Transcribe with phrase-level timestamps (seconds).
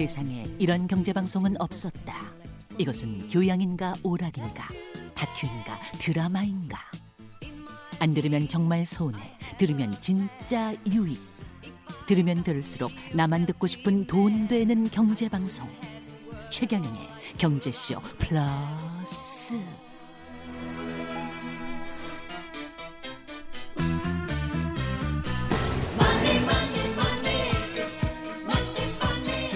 [0.00, 2.14] 세상에 이런 경제 방송은 없었다.
[2.78, 4.64] 이것은 교양인가 오락인가
[5.14, 6.78] 다큐인가 드라마인가?
[7.98, 9.36] 안 들으면 정말 손해.
[9.58, 11.20] 들으면 진짜 유익.
[12.06, 15.68] 들으면 들을수록 나만 듣고 싶은 돈 되는 경제 방송.
[16.50, 17.00] 최경영의
[17.36, 18.40] 경제쇼 플러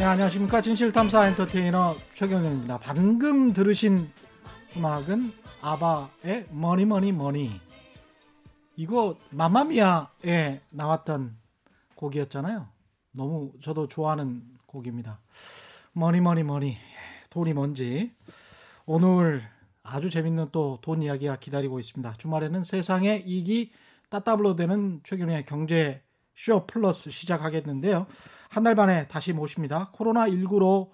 [0.05, 0.61] 네, 안녕하십니까.
[0.61, 2.77] 진실탐사 엔터테이너 최경영입니다.
[2.77, 4.11] 방금 들으신
[4.77, 5.33] 음악은
[5.63, 7.59] 아바의 Money Money Money.
[8.77, 11.39] 이거 마마미아에 나왔던
[11.95, 12.69] 곡이었잖아요.
[13.13, 15.21] 너무 저도 좋아하는 곡입니다.
[15.95, 16.77] Money money money.
[17.30, 18.13] 돈이 뭔지.
[18.85, 19.43] 오늘
[19.83, 22.13] 아주 재밌는 또 돈 이야기가 기다리고 있습니다.
[22.18, 23.73] 주말에는 세상에 이익이
[24.11, 26.04] 따따블로 되는 최경영의 경제
[26.35, 28.07] 쇼 플러스 시작하겠는데요.
[28.49, 29.90] 한달 반에 다시 모십니다.
[29.95, 30.90] 코로나19로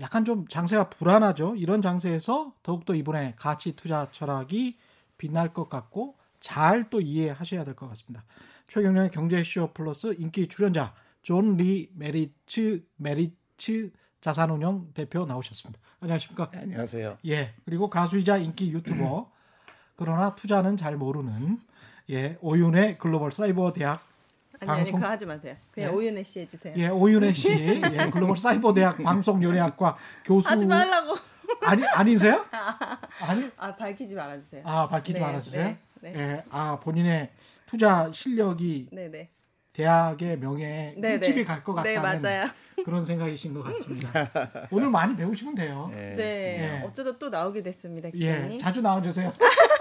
[0.00, 1.56] 약간 좀 장세가 불안하죠.
[1.56, 4.78] 이런 장세에서 더욱더 이번에 가치 투자 철학이
[5.18, 8.24] 빛날 것 같고 잘 또 이해하셔야 될 것 같습니다.
[8.66, 13.90] 최경영의 경제쇼 플러스 인기 출연자 존 리 메리츠 메리츠
[14.22, 15.78] 자산운용 대표 나오셨습니다.
[16.00, 16.50] 안녕하십니까?
[16.52, 17.18] 네, 안녕하세요.
[17.26, 17.54] 예.
[17.66, 19.30] 그리고 가수이자 인기 유튜버
[19.96, 21.58] 그러나 투자는 잘 모르는
[22.10, 24.02] 예 오윤의 글로벌 사이버 대학
[24.60, 25.56] 아니 아니 방송- 그거 하지 마세요.
[25.70, 25.96] 그냥 네?
[25.96, 26.74] 오윤혜 씨 해주세요.
[26.76, 31.16] 예, 오윤혜 씨, 예, 글로벌 사이버 대학 방송연예학과 교수 하지 말라고.
[31.62, 32.44] 아니 아니세요?
[33.26, 34.62] 아니 아 밝히지 말아주세요.
[34.66, 35.64] 아 밝히지 네, 말아주세요.
[35.64, 36.12] 네, 네.
[36.14, 37.30] 예, 아 본인의
[37.66, 39.30] 투자 실력이 네네.
[39.72, 41.44] 대학의 명예에 네, 흠집이 네.
[41.44, 42.50] 갈것네 같다는 맞아요.
[42.84, 44.10] 그런 생각이신 것 같습니다.
[44.70, 45.90] 오늘 많이 배우시면 돼요.
[45.94, 46.14] 네.
[46.16, 46.86] 네 예.
[46.86, 48.08] 어쩌다 또 나오게 됐습니다.
[48.14, 48.58] 예, 기자님.
[48.58, 49.32] 자주 나와주세요.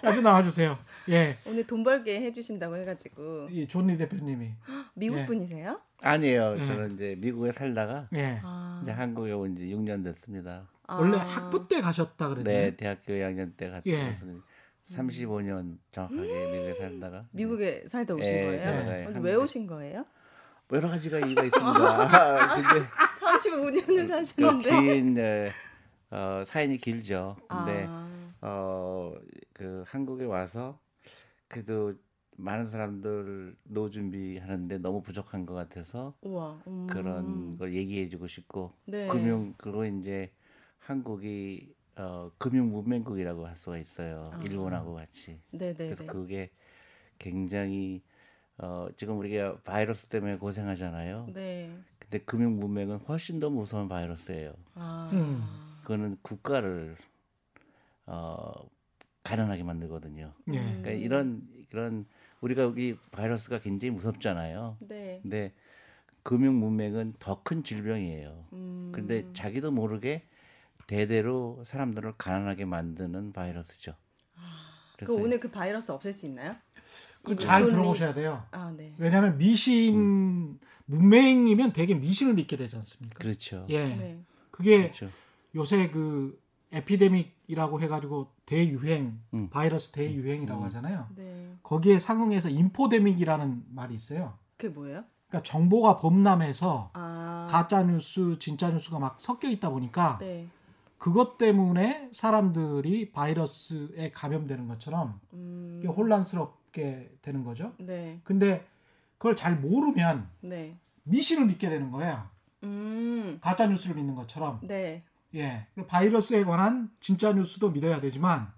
[0.00, 0.78] 자주 나와주세요.
[1.10, 4.50] 예, 오늘 돈 벌게 해주신다고 해가지고 이 존리 대표님이
[4.94, 5.26] 미국 예.
[5.26, 5.80] 분이세요?
[6.02, 6.54] 아니에요.
[6.54, 6.66] 네.
[6.66, 10.68] 저는 이제 미국에 살다가 예, 아, 이제 한국에 온 지 6년 됐습니다.
[10.86, 10.96] 아.
[10.96, 12.54] 원래 학부 때 가셨다 그랬나요?
[12.56, 14.02] 네, 대학교 2학년 때 갔다 예.
[14.04, 14.26] 와서
[14.94, 18.84] 35년 정확하게 미국에 살다가 미국에 살다 오신 예, 거예요?
[18.84, 19.28] 네, 한국에.
[19.28, 20.04] 왜 오신 거예요?
[20.68, 22.08] 뭐 여러 가지가 이유가 있습니다.
[22.54, 22.86] 근데
[23.20, 24.70] 35년을 그 사시는데.
[24.80, 25.50] 긴 네,
[26.10, 27.36] 어, 사연이 길죠.
[27.48, 28.08] 근데 아,
[28.42, 29.14] 어,
[29.58, 30.78] 그 한국에 와서
[31.48, 31.92] 그래도
[32.36, 36.62] 많은 사람들 노 준비하는데 너무 부족한 것 같아서 우와.
[36.68, 36.86] 음.
[36.88, 39.08] 그런 걸 얘기해주고 싶고 네.
[39.08, 40.30] 금융 그로 이제
[40.78, 44.30] 한국이 어, 금융 문명국이라고 할 수가 있어요.
[44.32, 44.40] 아.
[44.44, 45.40] 일본하고 같이.
[45.50, 45.74] 네네네.
[45.76, 46.52] 그래서 그게
[47.18, 48.00] 굉장히
[48.58, 51.30] 어, 지금 우리가 바이러스 때문에 고생하잖아요.
[51.34, 51.76] 네.
[51.98, 54.54] 근데 금융 문명은 훨씬 더 무서운 바이러스예요.
[54.76, 55.10] 아.
[55.12, 55.42] 음.
[55.82, 56.96] 그거는 국가를
[58.06, 58.52] 어,
[59.22, 60.32] 가난하게 만들거든요.
[60.52, 60.82] 예, 음.
[60.82, 62.06] 그러니까 이런 이런
[62.40, 64.76] 우리가 여기 바이러스가 굉장히 무섭잖아요.
[64.88, 65.18] 네.
[65.22, 65.52] 근데
[66.22, 68.44] 금융 문명은 더 큰 질병이에요.
[68.52, 68.92] 음.
[68.94, 70.22] 근데 자기도 모르게
[70.86, 73.94] 대대로 사람들을 가난하게 만드는 바이러스죠.
[75.04, 76.56] 그 오늘 그 바이러스 없앨 수 있나요?
[77.22, 78.44] 그 이분 잘 존리- 들어보셔야 돼요.
[78.50, 78.94] 아 네.
[78.98, 83.18] 왜냐하면 미신 문맹이면 되게 미신을 믿게 되지 않습니까?
[83.18, 83.66] 그렇죠.
[83.68, 84.18] 예, 네.
[84.50, 85.08] 그게 그렇죠.
[85.54, 86.40] 요새 그
[86.72, 89.48] 에피데믹이라고 해가지고 대유행 음.
[89.50, 90.66] 바이러스 대유행이라고 음.
[90.66, 91.06] 하잖아요.
[91.16, 91.54] 네.
[91.62, 94.34] 거기에 상응해서 인포데믹이라는 말이 있어요.
[94.56, 95.04] 그게 뭐예요?
[95.28, 97.46] 그러니까 정보가 범람해서 아.
[97.50, 100.46] 가짜 뉴스, 진짜 뉴스가 막 섞여 있다 보니까 네.
[100.98, 105.82] 그것 때문에 사람들이 바이러스에 감염되는 것처럼 음.
[105.86, 107.72] 혼란스럽게 되는 거죠.
[107.78, 108.20] 네.
[108.24, 108.66] 근데
[109.16, 110.76] 그걸 잘 모르면 네.
[111.04, 112.26] 미신을 믿게 되는 거예요.
[112.64, 113.38] 음.
[113.40, 114.60] 가짜 뉴스를 믿는 것처럼.
[114.62, 115.04] 네.
[115.34, 115.66] 예.
[115.86, 118.52] 바이러스에 관한 진짜 뉴스도 믿어야 되지만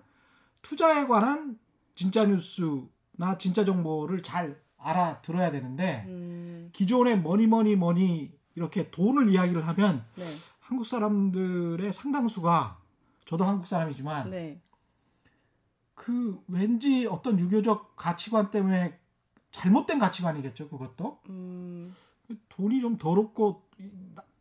[0.62, 1.58] 투자에 관한
[1.94, 6.71] 진짜 뉴스나 진짜 정보를 잘 알아들어야 되는데 음.
[6.72, 10.24] 기존의 money money money 이렇게 돈을 이야기를 하면 네.
[10.60, 12.80] 한국 사람들의 상당수가
[13.27, 14.60] 저도 한국 사람이지만 네.
[15.95, 18.98] 그 왠지 어떤 유교적 가치관 때문에
[19.50, 21.95] 잘못된 가치관이겠죠 그것도 음.
[22.48, 23.68] 돈이 좀 더럽고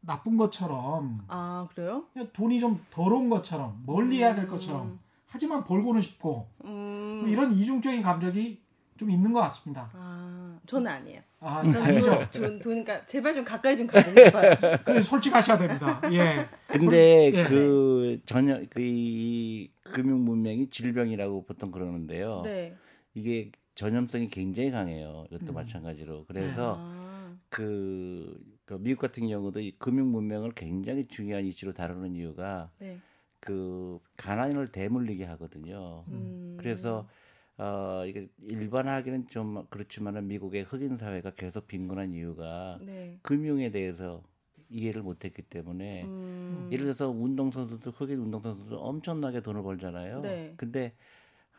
[0.10, 2.06] 나, 나쁜 것처럼 아 그래요?
[2.14, 7.20] 그냥 돈이 좀 더러운 것처럼 멀리해야 될 것처럼 하지만 벌고는 싶고 음.
[7.22, 8.58] 뭐 이런 이중적인 감정이
[8.98, 9.90] 좀 있는 것 같습니다.
[9.94, 11.22] 아 저는 아니에요.
[11.42, 12.10] 아, 저는 아니죠.
[12.10, 14.56] 돈, 돈, 돈이니까 제발 좀 가까이 좀 가고 싶어요.
[14.84, 16.02] 그 솔직하셔야 됩니다.
[16.12, 16.48] 예.
[16.68, 17.44] 근데 예.
[17.44, 22.42] 그 전혀 그이 금융 문명이 질병이라고 보통 그러는데요.
[22.44, 22.76] 네.
[23.14, 25.26] 이게 전염성이 굉장히 강해요.
[25.32, 25.56] 이것도 음.
[25.56, 26.26] 마찬가지로.
[26.28, 27.34] 그래서 아.
[27.50, 28.38] 그,
[28.70, 33.00] 그 미국 같은 경우도 이 금융 문명을 굉장히 중요한 이슈로 다루는 이유가 네.
[33.40, 36.06] 그 가난을 대물리게 하거든요.
[36.10, 36.56] 음.
[36.56, 37.10] 그래서
[37.58, 43.18] 어 이게 일반화하기는 좀 그렇지만은 미국의 흑인 사회가 계속 빈곤한 이유가 네.
[43.24, 44.22] 금융에 대해서
[44.70, 46.70] 이해를 못했기 때문에 음.
[46.72, 50.22] 예를 들어서 운동선수도 흑인 운동선수도 엄청나게 돈을 벌잖아요.
[50.22, 50.54] 네.
[50.58, 50.94] 근데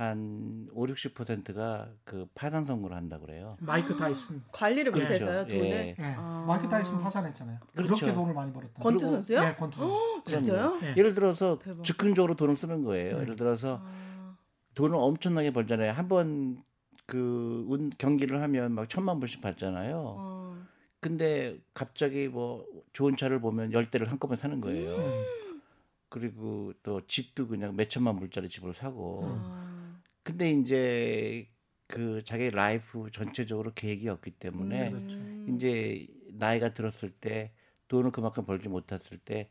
[0.00, 3.58] 한 5, 60%가 그 파산 선고를 한다 그래요.
[3.60, 4.42] 마이크 타이슨.
[4.50, 5.12] 관리를 그렇죠.
[5.12, 5.60] 못해서요 돈을.
[5.62, 5.94] 예.
[5.98, 6.04] 예.
[6.16, 6.42] 아.
[6.48, 7.58] 마이크 타이슨 파산했잖아요.
[7.60, 8.06] 그 그렇죠.
[8.06, 8.80] 렇게 돈을 많이 벌었다.
[8.80, 9.42] 권투 선수요?
[9.44, 10.22] 예, 권투 선수.
[10.24, 10.78] 진짜요?
[10.84, 10.94] 예.
[10.96, 11.84] 예를 들어서 대박.
[11.84, 13.16] 즉흥적으로 돈을 쓰는 거예요.
[13.16, 13.20] 음.
[13.20, 14.36] 예를 들어서 아.
[14.74, 15.92] 돈을 엄청나게 벌잖아요.
[15.92, 20.02] 한번그 경기를 하면 막 천만 불씩 받잖아요.
[20.16, 20.56] 어.
[21.00, 22.64] 근데 갑자기 뭐
[22.94, 24.96] 좋은 차를 보면 열 대를 한꺼번에 사는 거예요.
[24.96, 25.60] 음.
[26.08, 29.24] 그리고 또 집도 그냥 몇 천만 불짜리 집을 사고.
[29.26, 29.79] 아.
[30.22, 31.48] 근데 이제
[31.86, 35.16] 그 자기 라이프 전체적으로 계획이 없기 때문에 그렇죠.
[35.16, 35.54] 음.
[35.56, 37.52] 이제 나이가 들었을 때
[37.88, 39.48] 돈을 그만큼 벌지 못했을 때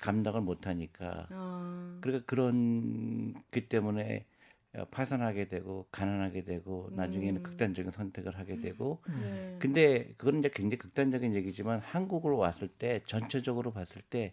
[0.00, 1.98] 감당을 못하니까 아.
[2.00, 4.24] 그러니까 그런 그 때문에
[4.74, 7.42] 어, 파산하게 되고 가난하게 되고 나중에는 음.
[7.42, 9.20] 극단적인 선택을 하게 되고 음.
[9.20, 9.56] 네.
[9.58, 14.32] 근데 그건 이제 굉장히 극단적인 얘기지만 한국으로 왔을 때 전체적으로 봤을 때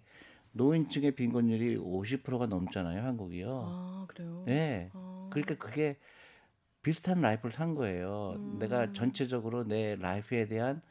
[0.51, 3.63] 노인층의 빈곤율이 50%가 넘잖아요 한국이요.
[3.65, 4.43] 아 그래요.
[4.45, 4.89] 네.
[4.93, 5.27] 아.
[5.31, 5.97] 그러니까 그게
[6.81, 8.33] 비슷한 라이프를 산 거예요.
[8.37, 8.57] 음.
[8.59, 10.81] 내가 전체적으로 내 라이프에 대한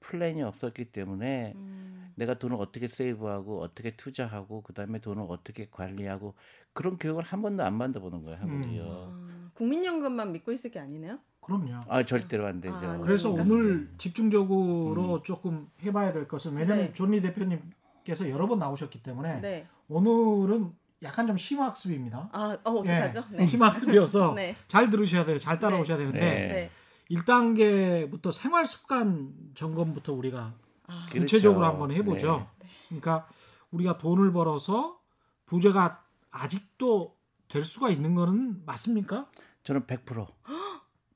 [0.00, 2.12] 플랜이 없었기 때문에 음.
[2.16, 6.34] 내가 돈을 어떻게 세이브하고 어떻게 투자하고 그다음에 돈을 어떻게 관리하고
[6.72, 8.84] 그런 교육을 한 번도 안 받아보는 거예요 한국이요.
[8.86, 11.18] 아, 국민연금만 믿고 있을 게 아니네요.
[11.40, 11.80] 그럼요.
[11.88, 12.74] 아 절대로 안 되죠.
[12.74, 13.54] 아, 그래서 그러니까.
[13.54, 15.22] 오늘 집중적으로 음.
[15.24, 16.92] 조금 해봐야 될 것은 왜냐하면 네.
[16.92, 17.60] 존리 대표님
[18.08, 19.68] 께서 여러 번 나오셨기 때문에 네.
[19.88, 20.72] 오늘은
[21.02, 22.30] 약간 좀 심화학습입니다.
[22.32, 23.24] 아, 어, 어떡하죠?
[23.32, 23.46] 예, 네.
[23.46, 24.56] 심화학습이어서 네.
[24.66, 25.38] 잘 들으셔야 돼요.
[25.38, 26.04] 잘 따라오셔야 네.
[26.06, 26.48] 되는데 네.
[26.48, 26.70] 네.
[27.10, 30.54] 1단계부터 생활 습관 점검부터 우리가
[30.86, 31.20] 아, 그렇죠.
[31.20, 32.48] 구체적으로 한번 해보죠.
[32.60, 32.68] 네.
[32.88, 33.28] 그러니까
[33.72, 34.98] 우리가 돈을 벌어서
[35.44, 37.14] 부자가 아직도
[37.48, 39.26] 될 수가 있는 거는 맞습니까?
[39.64, 40.26] 저는 100%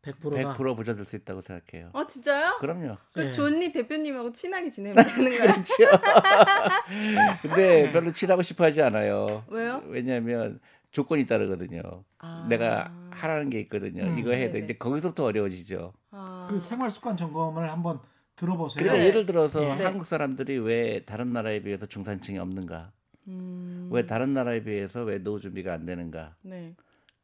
[0.03, 0.55] 100%다.
[0.57, 1.91] 100% 부자 될 수 있다고 생각해요.
[1.93, 2.57] 어, 진짜요?
[2.59, 2.97] 그럼요.
[3.13, 3.31] 그 네.
[3.31, 5.41] 존니 대표님하고 친하게 지내면 되는 거예요?
[5.53, 5.73] 그렇죠.
[7.43, 9.45] 근데 별로 친하고 싶어 하지 않아요.
[9.49, 9.83] 왜요?
[9.87, 10.61] 왜냐하면
[10.91, 12.05] 조건이 따르거든요.
[12.19, 12.47] 아.
[12.49, 14.05] 내가 하라는 게 있거든요.
[14.05, 14.19] 음.
[14.19, 14.59] 이거 해야 돼.
[14.61, 15.93] 이제 거기서부터 어려워지죠.
[16.11, 16.49] 아.
[16.51, 18.01] 그 생활 습관 점검을 한번
[18.37, 18.83] 들어보세요.
[18.83, 19.09] 그러니까 네.
[19.09, 19.85] 예를 들어서 네.
[19.85, 22.91] 한국 사람들이 왜 다른 나라에 비해서 중산층이 없는가?
[23.29, 23.89] 음.
[23.93, 26.35] 왜 다른 나라에 비해서 왜 노후 준비가 안 되는가?
[26.43, 26.75] 네.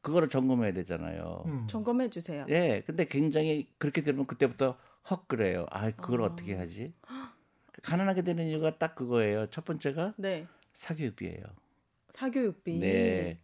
[0.00, 1.42] 그거를 점검해야 되잖아요.
[1.46, 1.66] 음.
[1.68, 2.46] 점검해 주세요.
[2.48, 4.76] 예, 근데 굉장히 그렇게 되면 그때부터
[5.10, 5.66] 헉 그래요.
[5.70, 6.26] 아, 그걸 아.
[6.26, 6.92] 어떻게 하지?
[7.82, 9.48] 가난하게 되는 이유가 딱 그거예요.
[9.50, 10.46] 첫 번째가 네.
[10.76, 11.42] 사교육비예요.
[12.10, 12.78] 사교육비.
[12.78, 13.38] 네.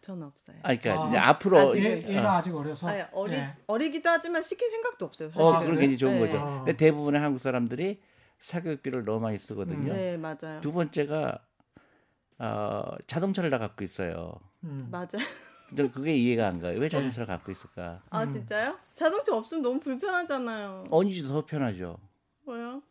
[0.00, 0.56] 전 없어요.
[0.62, 1.90] 아, 그러니까 아, 이제 앞으로 아직은.
[1.90, 3.56] 얘, 이제- 얘가 어, 아직 어려서 아니, 어리 예.
[3.66, 5.28] 어리기도 하지만 시킬 생각도 없어요.
[5.30, 5.46] 사실은.
[5.46, 6.20] 어, 그건 굉장히 좋은 네.
[6.20, 6.38] 거죠.
[6.38, 6.56] 아.
[6.58, 8.02] 근데 대부분의 한국 사람들이
[8.38, 9.92] 사교육비를 너무 많이 쓰거든요.
[9.94, 10.60] 네, 맞아요.
[10.60, 11.38] 두 번째가
[12.38, 14.34] 어, 자동차를 다 갖고 있어요.
[14.64, 14.88] 음.
[14.90, 15.06] 맞아요.
[15.68, 16.78] 근데 그게 이해가 안 가요.
[16.78, 18.00] 왜 자동차를 갖고 있을까?
[18.10, 18.30] 아, 음.
[18.30, 18.78] 진짜요?
[18.94, 20.86] 자동차 없으면 너무 불편하잖아요.
[20.90, 21.98] 언니지 더 편하죠.
[22.44, 22.82] 뭐요?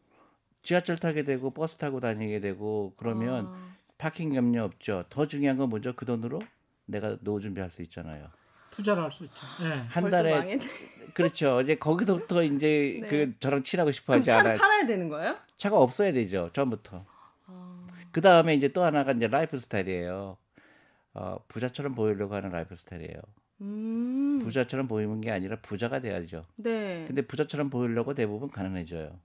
[0.64, 5.06] 지하철 타게 되고 버스 타고 다니게 되고 그러면 아, 파킹 염려 없죠.
[5.10, 6.42] 더 중요한 건 먼저 그 돈으로
[6.86, 8.28] 내가 노후 준비할 수 있잖아요.
[8.72, 9.36] 투자를 할 수 있죠.
[9.62, 9.68] 예.
[9.88, 10.66] 한 달에 망했네.
[11.14, 11.62] 그렇죠.
[11.62, 13.08] 이제 거기서부터 이제 네.
[13.08, 14.58] 그 저랑 친하고 싶어 하지 차를 않아요.
[14.58, 15.38] 팔아야 되는 거예요?
[15.58, 16.50] 차가 없어야 되죠.
[16.54, 17.06] 처음부터.
[17.46, 20.38] 아, 그 다음에 이제 또 하나가 이제 lifestyle이에요.
[21.14, 23.20] 어, 부자처럼 보이려고 하는 lifestyle이에요.
[23.62, 24.40] 음.
[24.44, 26.46] 부자처럼 보이는 게 아니라 부자가 돼야죠.
[26.56, 27.06] 네.
[27.08, 29.18] 근데 부자처럼 보이려고 대부분 가난해져요.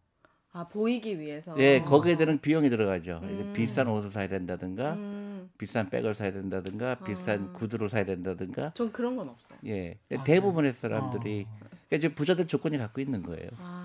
[0.52, 1.54] 아, 보이기 위해서.
[1.58, 3.20] 예, 거기에 대한 비용이 들어가죠.
[3.22, 3.52] 음.
[3.54, 5.50] 비싼 옷을 사야 된다든가, 음.
[5.58, 7.52] 비싼 백을 사야 된다든가, 비싼 아.
[7.52, 8.72] 구두를 사야 된다든가.
[8.74, 9.58] 전 그런 건 없어요.
[9.66, 11.58] 예, 아, 대부분의 사람들이 어.
[11.88, 13.48] 그러니까 이제 부자들 조건이 갖고 있는 거예요.
[13.58, 13.77] 아,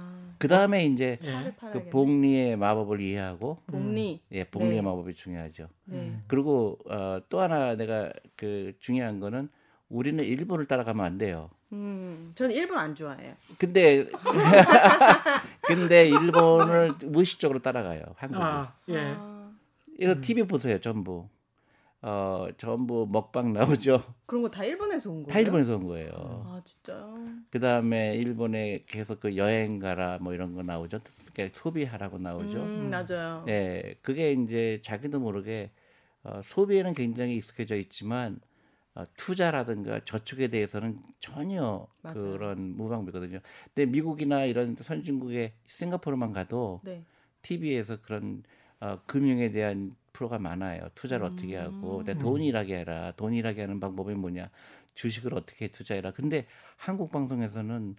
[0.44, 1.26] 그 다음에 이제 예.
[1.26, 1.90] 차를 그.
[1.90, 4.20] 복리의 마법을 이해하고, 복리.
[4.34, 4.82] 예, 복리의 네.
[4.82, 5.70] 마법이 중요하죠.
[5.86, 5.96] 네.
[5.96, 6.24] 음.
[6.28, 9.48] 그리고 어, 또 하나 내가 그 중요한 거는
[9.88, 11.50] 우리는 일본을 따라가면 안 돼요.
[11.72, 12.34] 음.
[12.36, 13.36] 저는 일본 안 좋아해요.
[13.58, 14.06] 근데
[15.62, 18.02] 근데 일본을 무의식적으로 따라가요.
[18.18, 18.44] 한국이.
[18.44, 18.98] 아, 예.
[19.16, 19.50] 아,
[19.98, 21.30] 이거 TV 보세요, 전부.
[22.06, 24.04] 어, 전부 먹방 나오죠.
[24.28, 25.34] 그런 거 다 일본에서 온 거예요?
[25.34, 26.12] 다 일본에서 온 거예요.
[26.46, 27.16] 아, 진짜요?
[27.50, 30.98] 그 다음에 일본에 계속 그 여행 가라 뭐 이런 거 나오죠.
[31.34, 32.58] 그러니까 소비하라고 나오죠.
[32.62, 33.44] 음, 맞아요.
[33.46, 35.72] 네, 그게 이제 자기도 모르게
[36.24, 38.40] 어, 소비에는 굉장히 익숙해져 있지만
[38.96, 42.16] 어, 투자라든가 저축에 대해서는 전혀 맞아요.
[42.34, 43.40] 그런 무방비거든요.
[43.74, 47.04] 근데 미국이나 이런 선진국의 싱가포르만 가도 네.
[47.44, 48.44] TV에서 그런
[48.82, 50.88] 어, 금융에 대한 프로가 많아요.
[50.96, 52.04] 투자를 어떻게 하고, 음.
[52.06, 53.14] 내돈 일하게 해라.
[53.18, 54.50] 돈 일하게 하는 방법이 뭐냐?
[54.96, 56.12] 주식을 어떻게 투자해라.
[56.12, 56.46] 근데
[56.78, 57.96] 한국 방송에서는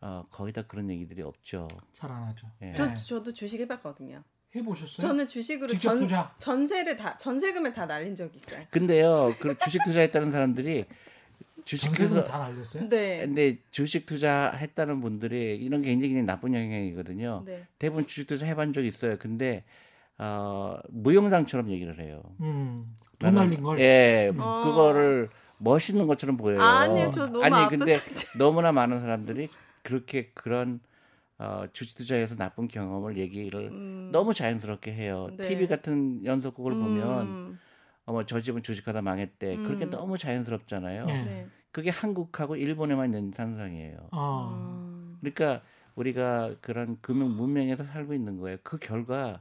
[0.00, 1.66] 어, 거의 다 그런 얘기들이 없죠.
[1.92, 2.46] 잘 안 하죠.
[2.62, 2.72] 예.
[2.76, 4.22] 저 저도 주식 해봤거든요.
[4.54, 5.06] 해보셨어요?
[5.06, 6.34] 저는 주식으로 직접 전, 투자.
[6.38, 8.64] 전세를 다 전세금을 다 날린 적이 있어요.
[8.70, 10.86] 근데요, 그 주식 투자했다는 사람들이
[11.64, 12.88] 주식 전세금 투자, 다 날렸어요?
[12.88, 13.18] 네.
[13.26, 17.42] 근데 주식 투자했다는 분들이 이런 게 굉장히 나쁜 영향이거든요.
[17.44, 17.66] 네.
[17.80, 19.18] 대부분 주식 투자 해본 적 있어요.
[19.18, 19.64] 근데
[20.18, 22.22] 어, 무용담처럼 얘기를 해요.
[22.40, 23.80] 음, 돈 날린 걸.
[23.80, 24.62] 예, 어.
[24.64, 26.60] 그거를 멋있는 것처럼 보여요.
[26.60, 28.38] 아니요, 저 너무 아니 근데 상처.
[28.38, 29.48] 너무나 많은 사람들이
[29.82, 30.80] 그렇게 그런
[31.38, 34.10] 어, 주식 투자에서 나쁜 경험을 얘기를 음.
[34.12, 35.28] 너무 자연스럽게 해요.
[35.36, 35.48] 네.
[35.48, 37.58] TV 같은 연속극을 보면 음.
[38.04, 39.56] 어머 저 집은 주식하다 망했대.
[39.58, 39.90] 그렇게 음.
[39.90, 41.06] 너무 자연스럽잖아요.
[41.06, 41.24] 네.
[41.24, 41.46] 네.
[41.70, 44.08] 그게 한국하고 일본에만 있는 현상이에요.
[44.10, 44.50] 어.
[44.52, 45.16] 음.
[45.20, 45.62] 그러니까
[45.94, 48.58] 우리가 그런 금융 문명에서 살고 있는 거예요.
[48.64, 49.40] 그 결과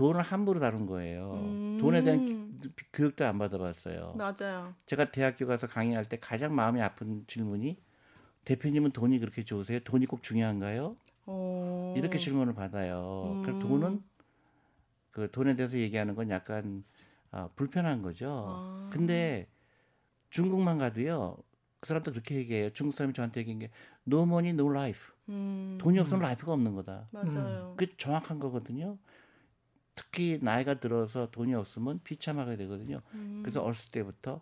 [0.00, 1.32] 돈을 함부로 다룬 거예요.
[1.34, 1.78] 음.
[1.78, 4.14] 돈에 대한 기- 교육도 안 받아봤어요.
[4.16, 4.74] 맞아요.
[4.86, 7.76] 제가 대학교 가서 강의할 때 가장 마음이 아픈 질문이
[8.46, 9.80] 대표님은 돈이 그렇게 좋으세요?
[9.80, 10.96] 돈이 꼭 중요한가요?
[11.26, 11.94] 어.
[11.98, 13.24] 이렇게 질문을 받아요.
[13.36, 13.42] 음.
[13.42, 14.02] 그래서 돈은
[15.10, 16.82] 그 돈에 대해서 얘기하는 건 약간
[17.30, 18.44] 아, 불편한 거죠.
[18.48, 18.88] 아.
[18.90, 19.48] 근데
[20.30, 21.36] 중국만 가도요.
[21.80, 22.70] 그 사람도 그렇게 얘기해요.
[22.72, 23.70] 중국 사람이 저한테 얘기한 게
[24.08, 25.00] no money, no life.
[25.28, 25.76] 음.
[25.78, 27.06] 돈이 없으면 life가 없는 거다.
[27.12, 27.74] 맞아요.
[27.76, 28.96] 그게 정확한 거거든요.
[30.00, 33.02] 특히 나이가 들어서 돈이 없으면 비참하게 되거든요.
[33.12, 33.40] 음.
[33.42, 34.40] 그래서 어렸을 때부터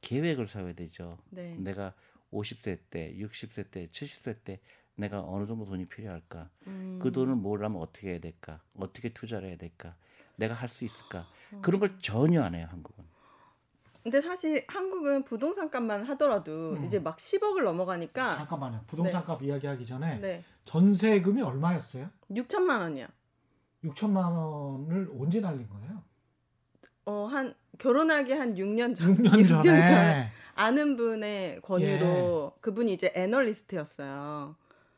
[0.00, 1.18] 계획을 세워야 되죠.
[1.28, 1.54] 네.
[1.58, 1.92] 내가
[2.32, 4.60] 50세 때, 60세 때, 70세 때
[4.94, 6.48] 내가 어느 정도 돈이 필요할까?
[6.68, 6.98] 음.
[7.02, 8.60] 그 돈을 모으려면 어떻게 해야 될까?
[8.78, 9.94] 어떻게 투자를 해야 될까?
[10.36, 11.26] 내가 할 수 있을까?
[11.52, 11.60] 어.
[11.60, 13.04] 그런 걸 전혀 안 해요, 한국은.
[14.02, 16.84] 근데 사실 한국은 부동산 값만 하더라도 음.
[16.84, 18.84] 이제 막 10억을 넘어가니까 잠깐만요.
[18.86, 20.42] 부동산 값 이야기하기 전에 네.
[20.64, 22.08] 전세금이 얼마였어요?
[22.30, 23.06] 6천만 원이요.
[23.84, 26.02] 6천만 원을 언제 날린 거예요?
[27.06, 29.16] 어, 한 결혼하기 한 6년 전.
[29.16, 29.82] 6년 6년 전에.
[29.82, 30.30] 전에.
[30.54, 32.60] 아는 분의 권유로 예.
[32.60, 34.56] 그분이 이제 애널리스트였어요.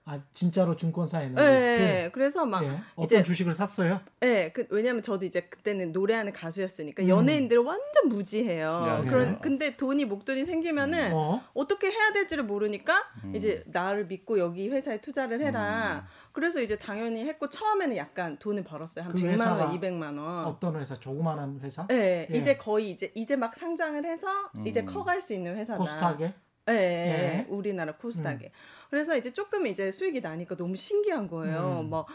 [0.09, 1.25] 아 진짜로 증권사 네.
[1.27, 2.11] 애널리스트.
[2.13, 2.69] 그래서 막 예.
[2.95, 4.01] 어떤 이제- 주식을 샀어요?
[4.21, 7.09] 네, 그 왜냐면 저도 이제 그때는 노래하는 가수였으니까 음.
[7.09, 8.67] 연예인들 완전 무지해요.
[8.87, 9.39] 야, 그런 네.
[9.43, 11.43] 근데 돈이 목돈이 생기면은 어?
[11.55, 13.35] 어떻게 해야 될지를 모르니까 음.
[13.35, 16.07] 이제 나를 믿고 여기 회사에 투자를 해라.
[16.31, 19.07] 그래서 이제 당연히 했고 처음에는 약간 돈을 벌었어요.
[19.07, 20.45] 한 그 100만 회사가 원, 200만 원.
[20.45, 20.95] 어떤 회사?
[21.01, 21.85] 조그마한 회사?
[21.89, 22.39] 네, 예.
[22.39, 24.27] 이제 거의 이제 이제 막 상장을 해서
[24.65, 24.87] 이제 음.
[24.87, 25.79] 커갈 수 있는 회사다.
[25.79, 26.33] 코스닥에?
[26.67, 27.47] 네, 예.
[27.49, 28.51] 우리나라 코스닥에.
[28.91, 31.81] 그래서 이제 조금 이제 수익이 나니까 너무 신기한 거예요.
[31.85, 31.91] 음.
[31.91, 32.07] 뭐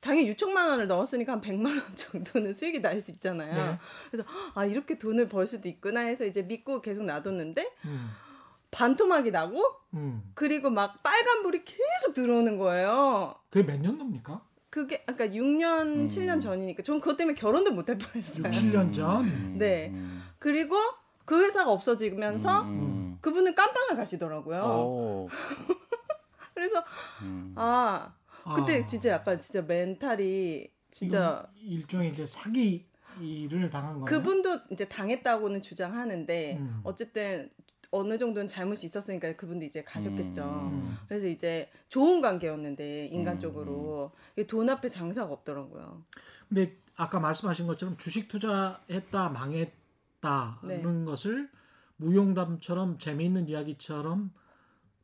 [0.00, 3.54] 당연히 6천만 원을 넣었으니까 한 100만 원 정도는 수익이 날 수 있잖아요.
[3.54, 3.78] 네.
[4.10, 8.10] 그래서 아 이렇게 돈을 벌 수도 있구나 해서 이제 믿고 계속 놔뒀는데 음.
[8.70, 9.62] 반토막이 나고
[9.94, 10.22] 음.
[10.34, 13.34] 그리고 막 빨간 불이 계속 들어오는 거예요.
[13.50, 14.42] 그게 몇 년도입니까?
[14.70, 16.08] 그게 아까 6년, 음.
[16.08, 18.44] 7년 전이니까 전 그것 때문에 결혼도 못할 뻔했어요.
[18.48, 19.24] 6, 7년 전.
[19.24, 19.88] 음, 네.
[19.88, 20.76] 음, 그리고
[21.28, 24.62] 그 회사가 없어지면서 음, 그분은 깜빵을 가시더라고요.
[24.62, 25.28] 오,
[26.54, 26.82] 그래서
[27.20, 27.52] 음.
[27.54, 28.14] 아
[28.56, 28.86] 그때 아.
[28.86, 34.04] 진짜 약간 진짜 멘탈이 진짜 일종의 이제 사기를 당한 거예요.
[34.06, 36.80] 그분도 이제 당했다고는 주장하는데 음.
[36.82, 37.50] 어쨌든
[37.90, 40.44] 어느 정도는 잘못이 있었으니까 그분도 이제 가셨겠죠.
[40.72, 40.96] 음.
[41.08, 46.04] 그래서 이제 좋은 관계였는데 음, 인간적으로 이게 돈 앞에 장사가 없더라고요.
[46.48, 49.87] 근데 아까 말씀하신 것처럼 주식 투자했다 망했
[50.20, 51.04] 다는 네.
[51.04, 51.48] 것을
[51.96, 54.30] 무용담처럼 재미있는 이야기처럼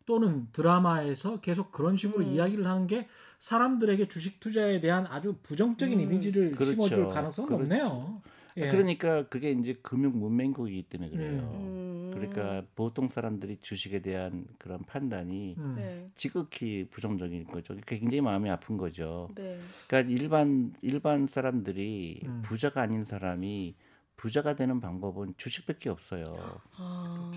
[0.07, 2.33] 또는 드라마에서 계속 그런 식으로 음.
[2.35, 6.05] 이야기를 하는 게 사람들에게 주식 투자에 대한 아주 부정적인 음.
[6.05, 6.73] 이미지를 그렇죠.
[6.73, 7.63] 심어줄 가능성은 그렇죠.
[7.63, 8.23] 없네요.
[8.57, 8.71] 예.
[8.71, 11.51] 그러니까 그게 이제 금융 문맹국이기 때문에 그래요.
[11.55, 12.11] 음.
[12.15, 15.75] 그러니까 보통 사람들이 주식에 대한 그런 판단이 음.
[15.77, 16.09] 네.
[16.15, 17.75] 지극히 부정적인 거죠.
[17.75, 19.29] 그게 굉장히 마음이 아픈 거죠.
[19.35, 19.59] 네.
[19.89, 22.43] 그러니까 일반 일반 사람들이 음.
[22.45, 23.75] 부자가 아닌 사람이
[24.17, 26.61] 부자가 되는 방법은 주식밖에 없어요.
[26.77, 27.33] 아.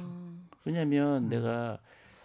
[0.65, 1.29] 왜냐하면 음.
[1.29, 1.79] 내가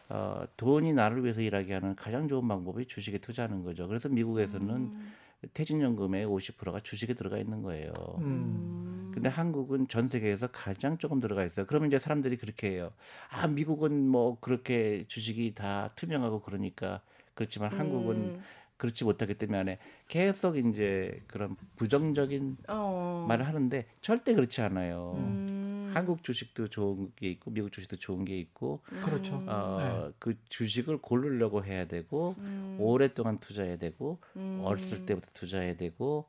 [0.09, 3.89] 어, 돈이 나를 위해서 일하게 하는 가장 좋은 방법이 주식에 투자하는 거죠.
[3.89, 5.13] 그래서 미국에서는 음.
[5.55, 7.93] 퇴직연금의 50%가 주식에 들어가 있는 거예요.
[8.19, 8.23] 음.
[8.25, 9.11] 음.
[9.15, 11.67] 근데 한국은 전 세계에서 가장 조금 들어가 있어요.
[11.67, 12.93] 그러면 이제 사람들이 그렇게 해요.
[13.31, 17.01] 아, 미국은 뭐 그렇게 주식이 다 투명하고 그러니까
[17.35, 18.43] 그렇지만 한국은 음.
[18.83, 23.25] 그렇지 못하기 때문에 계속 이제 그런 부정적인 어.
[23.29, 25.15] 말을 하는데 절대 그렇지 않아요.
[25.19, 25.93] 음.
[25.95, 29.37] 한국 주식도 좋은 게 있고 미국 주식도 좋은 게 있고 그렇죠.
[29.37, 29.47] 음.
[29.49, 32.77] 어, 그 주식을 고르려고 해야 되고 음.
[32.81, 34.63] 오랫동안 투자해야 되고 음.
[34.65, 36.29] 어렸을 때부터 투자해야 되고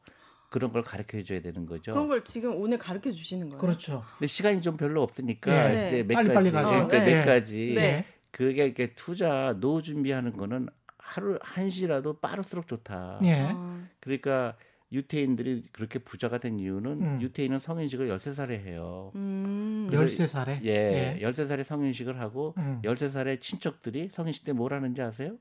[0.52, 1.94] 그런 걸 가르쳐 줘야 되는 거죠.
[1.94, 3.60] 그런 걸 지금 오늘 가르쳐 주시는 거예요.
[3.60, 4.04] 그렇죠.
[4.20, 5.88] 근데 시간이 좀 별로 없으니까 네.
[5.88, 6.88] 이제 몇 빨리빨리 가지 가죠.
[6.88, 7.16] 그러니까 네.
[7.16, 8.06] 몇 가지 네.
[8.30, 10.68] 그게 이렇게 투자 노후 준비하는 거는
[11.04, 13.20] 하루 한 시라도 빠를수록 좋다.
[13.24, 13.48] 예.
[13.52, 13.88] 아.
[14.00, 14.56] 그러니까
[14.92, 17.22] 유태인들이 그렇게 부자가 된 이유는 음.
[17.22, 19.12] 유태인은 성인식을 13살에 해요.
[19.16, 19.90] 음.
[19.92, 20.64] 열- 13살에.
[20.64, 22.80] 예, 13살에 성인식을 하고 음.
[22.84, 25.38] 13살에 친척들이 성인식 때 뭘 하는지 아세요?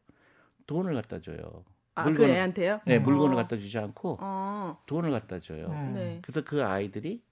[0.67, 1.65] 돈을 갖다 줘요.
[1.95, 2.81] 아, 그 물건을- 애한테요?
[2.87, 3.03] 네, 음.
[3.05, 3.37] 물건을 어.
[3.37, 4.79] 갖다 주지 않고 어.
[4.87, 5.67] 돈을 갖다 줘요.
[5.69, 5.93] 음.
[5.95, 6.19] 네.
[6.23, 7.23] 그래서 그 아이들이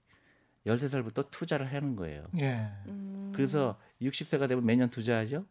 [0.67, 2.23] 13살부터 투자를 하는 거예요.
[2.37, 2.67] 예.
[2.87, 3.31] 음.
[3.35, 5.45] 그래서 60세가 되면 매년 투자하죠.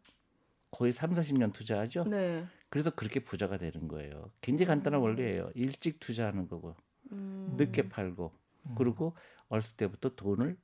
[0.70, 2.04] 거의 3, 40년 투자하죠.
[2.04, 2.44] 네.
[2.70, 4.30] 그래서 그렇게 부자가 되는 거예요.
[4.40, 5.50] 굉장히 간단한 원리예요.
[5.54, 6.76] 일찍 투자하는 거고.
[7.12, 7.54] 음.
[7.56, 8.32] 늦게 팔고
[8.66, 8.74] 음.
[8.78, 9.14] 그리고
[9.48, 10.56] 어렸을 때부터 돈을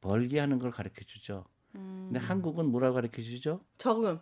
[0.00, 1.44] 벌게 하는 걸 가르쳐 주죠.
[1.74, 2.08] 음.
[2.10, 3.60] 근데 한국은 뭐라고 가르쳐 주죠?
[3.76, 4.18] 저금.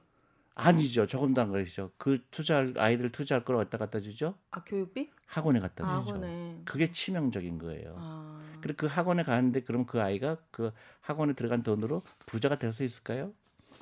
[0.55, 1.07] 아니죠.
[1.07, 1.93] 조금 도 안 가르치죠.
[1.97, 4.35] 그 투자할 아이들 투자할 걸 어디다 갖다 주죠?
[4.51, 5.09] 아 교육비?
[5.27, 6.11] 학원에 갖다 아, 주죠.
[6.15, 6.61] 학원에.
[6.67, 7.95] 그게 치명적인 거예요.
[7.97, 8.43] 아.
[8.61, 13.33] 그리고 그 학원에 가는데 그럼 그 아이가 그 학원에 들어간 돈으로 부자가 될 수 있을까요?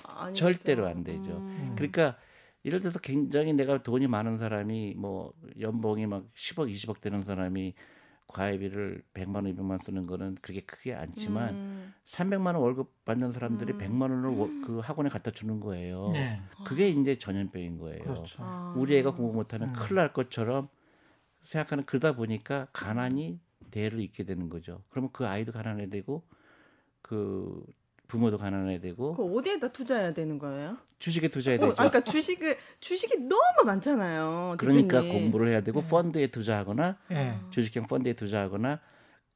[0.05, 0.39] 아니겠죠.
[0.45, 1.31] 절대로 안 되죠.
[1.39, 1.73] 음.
[1.77, 2.17] 그러니까
[2.63, 7.75] 이럴 때도 굉장히 내가 돈이 많은 사람이 뭐 연봉이 막 10억, 20억 되는 사람이
[8.27, 11.95] 과외비를 100만 원, 200만 원 쓰는 거는 그렇게 크게 않지만 음.
[12.07, 13.79] 300만 원 월급 받는 사람들이 음.
[13.79, 16.11] 100만 원을 워- 그 학원에 갖다 주는 거예요.
[16.13, 16.41] 네.
[16.65, 18.03] 그게 이제 전염병인 거예요.
[18.05, 18.37] 그렇죠.
[18.41, 18.75] 아.
[18.77, 19.73] 우리 애가 공부 못하면 음.
[19.75, 20.69] 큰일 날 것처럼
[21.45, 23.41] 생각하는 그러다 보니까 가난이
[23.73, 24.83] 대를 잇게 되는 거죠.
[24.91, 26.23] 그러면 그 아이도 가난해 되고
[27.03, 27.65] 그
[28.11, 30.77] 부모도 가난해 되고 그 어디에다 투자해야 되는 거예요?
[30.99, 31.73] 주식에 투자해야 어, 되죠.
[31.73, 34.57] 아, 그러니까 주식을 주식이 너무 많잖아요.
[34.59, 35.23] 그러니까 대표님.
[35.23, 35.89] 공부를 해야 되고 네.
[35.89, 37.35] 펀드에 투자하거나 예.
[37.51, 38.81] 주식형 펀드에 투자하거나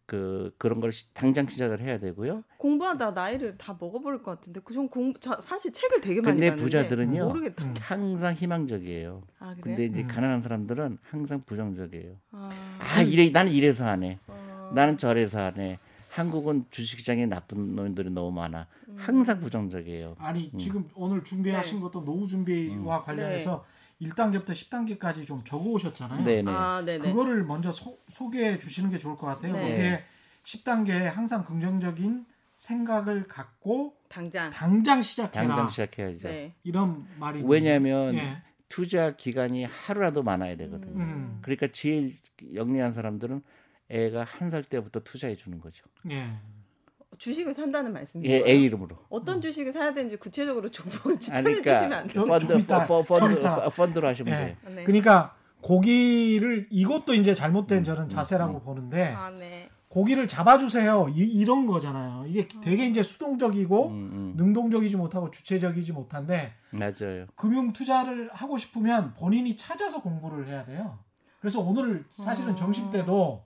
[0.06, 2.42] 그 그런 걸 시- 당장 시작을 해야 되고요.
[2.58, 6.62] 공부하다 나이를 다 먹어버릴 것 같은데 그전 공 저, 사실 책을 되게 많이 근데 봤는데
[6.62, 7.24] 부자들은요.
[7.26, 7.64] 모르겠다.
[7.64, 7.74] 음.
[7.80, 9.22] 항상 희망적이에요.
[9.38, 9.60] 아 그래?
[9.62, 10.06] 근데 이제 음.
[10.08, 12.16] 가난한 사람들은 항상 부정적이에요.
[12.32, 12.50] 아,
[12.80, 14.18] 아 이래 나는 이래서 안 해.
[14.26, 14.72] 어.
[14.74, 15.78] 나는 저래서 안 해.
[16.14, 18.68] 한국은 주식시장에 나쁜 놈들이 너무 많아.
[18.88, 18.96] 음.
[18.96, 20.14] 항상 부정적이에요.
[20.20, 20.58] 아니 음.
[20.58, 21.82] 지금 오늘 준비하신 네.
[21.82, 23.64] 것도 노후 준비와 관련해서
[24.00, 26.24] 1단계부터 10단계까지 좀 적어 오셨잖아요.
[26.24, 26.50] 네네.
[26.52, 27.10] 아 네네.
[27.10, 29.54] 그거를 먼저 소, 소개해 주시는 게 좋을 것 같아요.
[29.54, 29.72] 네.
[29.72, 30.04] 이게
[30.44, 34.50] 10단계에 항상 긍정적인 생각을 갖고 당장.
[34.50, 35.48] 당장 시작해라.
[35.48, 36.28] 당장 시작해야죠.
[36.28, 36.54] 네.
[36.62, 38.42] 이런 말이 왜냐하면 예.
[38.68, 40.96] 투자 기간이 하루라도 많아야 되거든요.
[40.96, 41.38] 음.
[41.42, 42.16] 그러니까 제일
[42.54, 43.42] 영리한 사람들은
[43.94, 45.84] 애가 한 살 때부터 투자해 주는 거죠.
[46.10, 46.28] 예.
[47.18, 48.44] 주식을 산다는 말씀이에요.
[48.44, 48.96] 예, A 이름으로.
[49.08, 52.14] 어떤 주식을 사야 되는지 구체적으로 정보를 추천해 그러니까 주시면 안 돼요?
[52.22, 53.40] 좀- 펀드 좀 이따, 펀- 펀드.
[53.76, 54.44] 펀드로 하시면 예.
[54.46, 54.56] 돼요.
[54.74, 54.84] 네.
[54.84, 59.68] 그러니까 고기를 이것도 이제 잘못된 음, 저는 음, 자세라고 보는데 아 네.
[59.88, 62.24] 고기를 잡아주세요 이, 런 거잖아요.
[62.26, 64.34] 이게 되게 이제 수동적이고 음, 음.
[64.36, 67.26] 능동적이지 못하고 주체적이지 못한데 맞아요.
[67.36, 70.98] 금융 투자를 하고 싶으면 본인이 찾아서 공부를 해야 돼요.
[71.40, 72.54] 그래서 오늘 사실은 아.
[72.56, 73.44] 점심 때도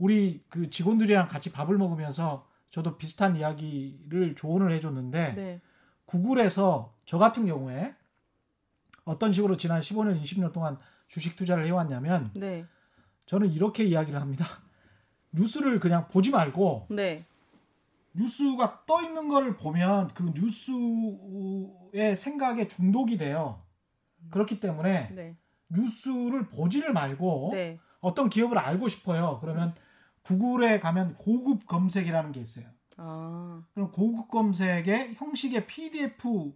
[0.00, 5.60] 우리 그 직원들이랑 같이 밥을 먹으면서 저도 비슷한 이야기를 조언을 해줬는데 네.
[6.06, 7.94] 구글에서 저 같은 경우에
[9.04, 12.64] 어떤 식으로 지난 15년, 20년 동안 주식 투자를 해왔냐면 네.
[13.26, 14.46] 저는 이렇게 이야기를 합니다.
[15.32, 17.26] 뉴스를 그냥 보지 말고 네.
[18.14, 23.62] 뉴스가 떠 있는 걸 보면 그 뉴스의 생각에 중독이 돼요.
[24.30, 25.36] 그렇기 때문에 네.
[25.68, 27.78] 뉴스를 보지를 말고 네.
[28.00, 29.38] 어떤 기업을 알고 싶어요.
[29.40, 29.74] 그러면
[30.22, 32.66] 구글에 가면 고급 검색이라는 게 있어요.
[32.96, 33.62] 아.
[33.74, 36.52] 그럼 고급 검색에 형식의 PDF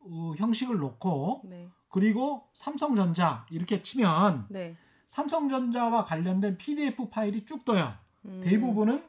[0.00, 1.68] 어, 형식을 놓고 네.
[1.88, 4.76] 그리고 삼성전자 이렇게 치면 네.
[5.06, 7.92] 삼성전자와 관련된 PDF 파일이 쭉 떠요.
[8.24, 8.40] 음.
[8.42, 9.04] 대부분은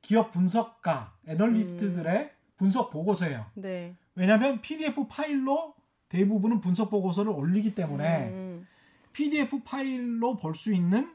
[0.00, 3.46] 기업 분석가, 애널리스트들의 분석 보고서예요.
[3.54, 3.96] 네.
[4.14, 5.74] 왜냐하면 PDF 파일로
[6.08, 8.66] 대부분은 분석 보고서를 올리기 때문에 음.
[9.12, 11.12] PDF 파일로 볼 수 있는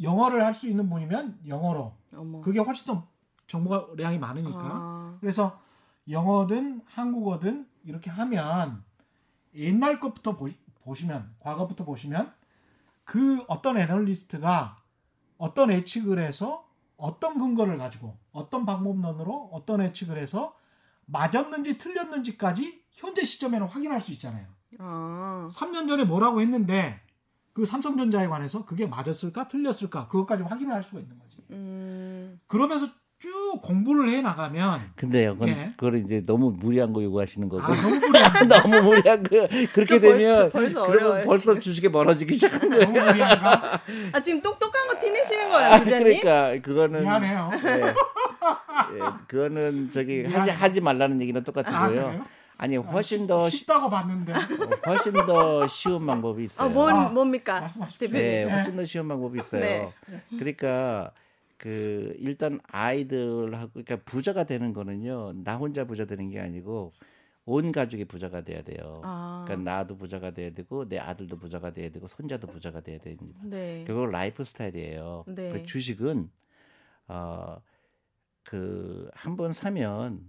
[0.00, 2.40] 영어를 할 수 있는 분이면 영어로 어머.
[2.40, 3.06] 그게 훨씬 더
[3.46, 5.16] 정보량이 많으니까 아.
[5.20, 5.60] 그래서
[6.08, 8.82] 영어든 한국어든 이렇게 하면
[9.54, 10.48] 옛날 것부터 보,
[10.82, 12.32] 보시면 과거부터 보시면
[13.04, 14.76] 그 어떤 애널리스트가
[15.38, 20.54] 어떤 예측을 해서 어떤 근거를 가지고 어떤 방법론으로 어떤 예측을 해서
[21.06, 24.46] 맞았는지 틀렸는지까지 현재 시점에는 확인할 수 있잖아요.
[24.78, 25.48] 아.
[25.52, 27.00] 3년 전에 뭐라고 했는데
[27.58, 31.38] 그 삼성전자에 관해서 그게 맞았을까 틀렸을까 그것까지 확인을 할 수가 있는 거지.
[31.50, 32.38] 음.
[32.46, 32.86] 그러면서
[33.18, 35.64] 쭉 공부를 해 나가면 근데요, 그건, 예.
[35.76, 37.60] 그걸 이제 너무 무리한 거 요구하시는 거고.
[37.64, 41.60] 아 너무 무리한 너무 무리한 거 그렇게 벌- 되면 저 벌써 그러면 어려워요, 벌써 지금.
[41.60, 42.84] 주식에 멀어지기 시작한 거예요.
[42.84, 43.80] 너무 무리한가?
[44.14, 46.04] 아 지금 똑똑한 거 티내시는 거예요, 아, 기자님?
[46.04, 47.50] 그러니까 그거는 미안해요.
[47.64, 47.82] 예.
[48.94, 50.52] 예, 그거는 저기 하지 미안해.
[50.52, 51.88] 하지 말라는 얘기는 아 똑같고요.
[51.88, 52.24] 그래요?
[52.24, 52.24] 아
[52.66, 54.38] 니 아, 훨씬 쉽- 더 시- 쉽다고 봤는데 어,
[54.86, 56.66] 훨씬 더 쉬운 방법이 있어요.
[56.66, 57.60] 아, 뭔 아, 뭡니까?
[57.60, 58.08] 말씀하십시오.
[58.08, 58.50] 네, 네.
[58.50, 59.60] 훨씬 더 쉬운 방법이 있어요.
[59.60, 59.92] 네.
[60.30, 61.12] 그러니까
[61.56, 66.92] 그 일단 아이들하고 그러니까 부자가 되는 거는요 나 혼자 부자 되는 게 아니고
[67.44, 69.00] 온 가족이 부자가 돼야 돼요.
[69.04, 69.44] 아.
[69.46, 73.40] 그러니까 나도 부자가 돼야 되고 내 아들도 부자가 돼야 되고 손자도 부자가 돼야 됩니다.
[73.44, 73.84] 네.
[73.86, 75.24] 그거 lifestyle이에요.
[75.28, 75.52] 네.
[75.52, 76.28] 그 주식은
[77.08, 77.58] 어
[78.44, 80.20] 그 한 번 사면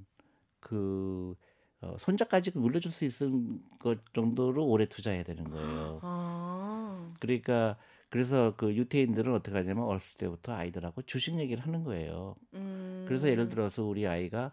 [0.60, 1.36] 그
[1.82, 6.00] 어, 손자까지 물려줄 수 있는 것 정도로 오래 투자해야 되는 거예요.
[6.02, 7.14] 아.
[7.20, 7.78] 그러니까
[8.10, 12.36] 그래서 그 유태인들은 어떻게 하냐면 어렸을 때부터 아이들하고 주식 얘기를 하는 거예요.
[12.54, 13.06] 음.
[13.08, 14.52] 그래서 예를 들어서 우리 아이가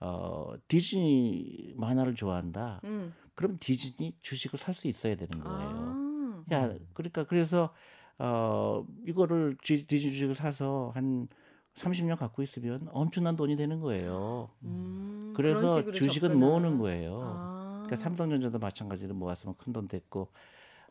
[0.00, 2.80] 어 디즈니 만화를 좋아한다.
[2.84, 3.12] 음.
[3.34, 5.70] 그럼 디즈니 주식을 살 수 있어야 되는 거예요.
[5.70, 6.44] 아.
[6.52, 7.72] 야, 그러니까 그래서
[8.18, 11.28] 어 이거를 디- 디즈니 주식을 사서 한
[11.76, 14.50] 30년 갖고 있으면 엄청난 돈이 되는 거예요.
[14.62, 17.20] 음, 그래서 주식은 접근하- 모으는 거예요.
[17.24, 17.82] 아.
[17.86, 20.28] 그러니까 삼성전자도 마찬가지로 모았으면 큰 돈 됐고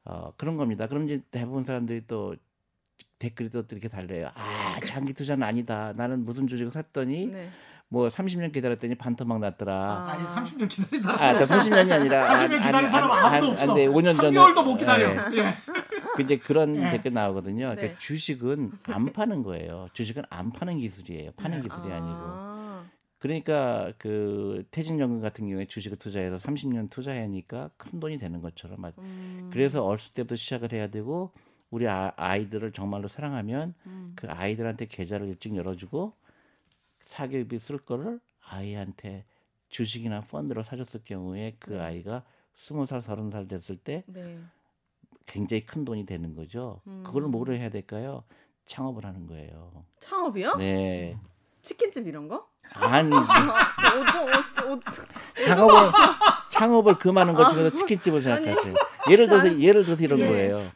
[0.06, 0.88] 어, 그런 겁니다.
[0.88, 2.36] 그럼 이제 대부분 사람들이 또
[3.20, 4.30] 댓글이 또 이렇게 달려요.
[4.34, 5.94] 아 장기 투자는 아니다.
[5.96, 7.50] 나는 무슨 주식을 샀더니 네.
[7.88, 9.76] 뭐 30년 기다렸더니 반토막 났더라.
[9.76, 10.12] 아.
[10.13, 11.22] 아니 30년 기다린 사람.
[11.22, 13.70] 아, 저 30년이 아니라 30년 기다린 사람 아무도 없어.
[13.70, 13.86] 안 돼.
[13.88, 15.10] 5년 전에 3개월도 못 기다려.
[15.34, 15.38] 예.
[15.38, 15.56] 예.
[16.28, 16.92] 근데 그런 예.
[16.92, 17.70] 댓글 나오거든요.
[17.70, 17.98] 그러니까 네.
[17.98, 19.88] 주식은 안 파는 거예요.
[19.94, 21.32] 주식은 안 파는 기술이에요.
[21.34, 21.64] 파는 네.
[21.64, 22.10] 기술이 아 니고.
[22.10, 22.86] 아.
[23.20, 29.50] 그러니까 그 퇴직연금 같은 경우에 주식을 투자해서 30년 투자하니까 큰 돈이 되는 것처럼 맞- 음.
[29.54, 31.32] 그래서 어렸을 때부터 시작을 해야 되고
[31.70, 34.14] 우리 아, 아이들을 정말로 사랑하면 음.
[34.16, 36.14] 그 아이들한테 계좌를 일찍 열어주고
[37.06, 39.24] 사교육비 쓸 거를 아이한테
[39.70, 41.80] 주식이나 펀드로 사줬을 경우에 그 네.
[41.80, 42.24] 아이가
[42.56, 44.40] 스무 살 서른 살 됐을 때 네.
[45.26, 46.82] 굉장히 큰 돈이 되는 거죠.
[46.88, 47.04] 음.
[47.06, 48.24] 그걸 뭐로 해야 될까요?
[48.66, 49.86] 창업을 하는 거예요.
[50.00, 50.56] 창업이요?
[50.56, 51.18] 네.
[51.62, 52.48] 치킨집 이런 거?
[52.74, 54.80] 아니 어떤 어, 어,
[55.44, 55.76] 창업을
[56.50, 58.76] 창업을 그 많은 것 중에서 치킨집을 생각하세요.
[59.10, 60.28] 예를 들어서 예를 들어서 이런 예.
[60.28, 60.72] 거예요.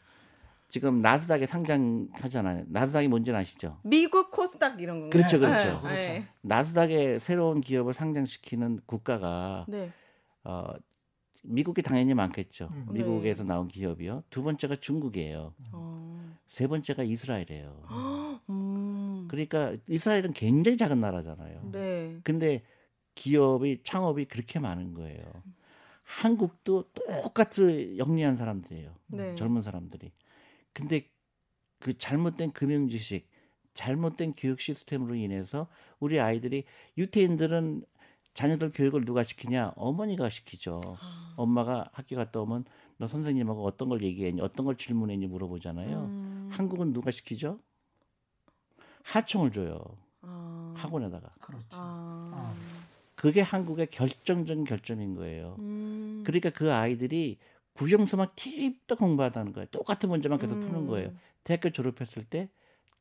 [0.68, 2.64] 지금 나스닥에 상장하잖아요.
[2.68, 3.78] 나스닥이 뭔지는 아시죠?
[3.82, 5.10] 미국 코스닥 이런 건가요?
[5.10, 5.80] 그렇죠, 그렇죠.
[5.86, 5.92] 네.
[5.92, 6.28] 네.
[6.42, 9.90] 나스닥에 새로운 기업을 상장시키는 국가가 네.
[10.44, 10.64] 어,
[11.46, 12.68] 미국이 당연히 많겠죠.
[12.72, 12.86] 음.
[12.90, 14.24] 미국에서 나온 기업이요.
[14.30, 15.54] 두 번째가 중국이에요.
[15.72, 16.36] 어.
[16.46, 17.82] 세 번째가 이스라엘이에요.
[18.50, 19.26] 음.
[19.28, 21.70] 그러니까 이스라엘은 굉장히 작은 나라잖아요.
[21.72, 22.16] 네.
[22.22, 22.62] 근데
[23.14, 25.24] 기업이 창업이 그렇게 많은 거예요.
[26.04, 28.94] 한국도 똑같이 영리한 사람들이에요.
[29.08, 29.34] 네.
[29.34, 30.12] 젊은 사람들이.
[30.72, 31.08] 근데
[31.80, 33.28] 그 잘못된 금융 지식,
[33.74, 36.64] 잘못된 교육 시스템으로 인해서 우리 아이들이
[36.96, 37.84] 유태인들은
[38.36, 39.72] 자녀들 교육을 누가 시키냐?
[39.76, 40.82] 어머니가 시키죠.
[41.00, 41.32] 아.
[41.36, 42.66] 엄마가 학교 갔다 오면
[42.98, 44.42] 너 선생님하고 어떤 걸 얘기했니?
[44.42, 45.26] 어떤 걸 질문했니?
[45.26, 46.04] 물어보잖아요.
[46.04, 46.48] 음.
[46.52, 47.58] 한국은 누가 시키죠?
[49.04, 49.80] 하청을 줘요.
[50.20, 50.74] 아.
[50.76, 51.28] 학원에다가.
[51.40, 51.64] 그렇지.
[51.70, 52.54] 아.
[53.14, 55.56] 그게 한국의 결정적인 결점인 거예요.
[55.58, 56.22] 음.
[56.26, 57.38] 그러니까 그 아이들이
[57.72, 59.66] 국영수만 팁도 공부하다는 거예요.
[59.70, 60.86] 똑같은 문제만 계속 푸는 음.
[60.88, 61.10] 거예요.
[61.42, 62.50] 대학교 졸업했을 때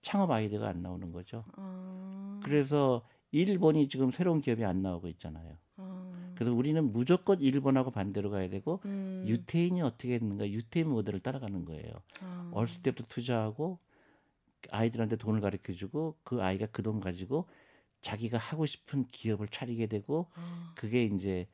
[0.02, 1.44] 창업 아이디어가 안 나오는 거죠.
[1.58, 2.40] 아.
[2.42, 3.06] 그래서
[3.42, 5.58] 일본이 지금 새로운 기업이 안 나오고 있잖아요.
[5.78, 6.34] 아.
[6.36, 9.24] 그래서 우리는 무조건 일본하고 반대로 가야 되고 음.
[9.28, 11.92] 유태인이 어떻게 했는가 유태인 모델을 따라가는 거예요.
[12.22, 12.50] 아.
[12.54, 13.80] 어렸을 때부터 투자하고
[14.72, 17.48] 아이들한테 돈을 가르쳐 주고 그 아이가 그 돈 가지고
[18.02, 20.74] 자기가 하고 싶은 기업을 차리게 되고 아.
[20.76, 21.48] 그게 이제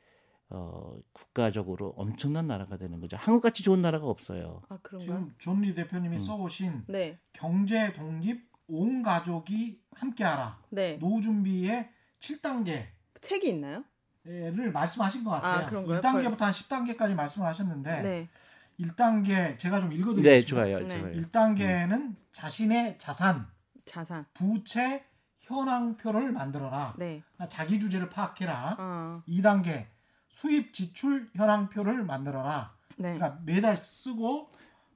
[0.49, 3.15] 어 국가적으로 엄청난 나라가 되는 거죠.
[3.15, 4.61] 한국같이 좋은 나라가 없어요.
[4.67, 4.77] 아?
[4.99, 6.19] 지금 존리 대표님이 음.
[6.19, 7.17] 써오신 네.
[7.31, 10.97] 경제 독립 온 가족이 함께하라 네.
[10.99, 12.85] 노후 준비의 7단계
[13.21, 13.83] 책이 있나요?
[14.23, 15.65] 를 말씀하신 것 같아요.
[15.65, 15.99] 아, 그런가요?
[15.99, 18.29] 1단계부터 한 10단계까지 말씀을 하셨는데 네.
[18.79, 20.29] 1단계 제가 좀 읽어드리겠습니다.
[20.29, 20.79] 네, 좋아요.
[20.87, 20.99] 네.
[20.99, 21.15] 좋아요.
[21.15, 23.47] 1단계는 자신의 자산,
[23.85, 24.25] 자산.
[24.33, 25.03] 부채
[25.39, 26.95] 현황표를 만들어라.
[26.97, 27.23] 네.
[27.49, 28.77] 자기 주제를 파악해라.
[28.79, 29.23] 어.
[29.27, 29.87] 2단계
[30.29, 32.75] 수입 지출 현황표를 만들어라.
[32.97, 33.15] 네.
[33.15, 34.49] 그러니까 매달 쓰고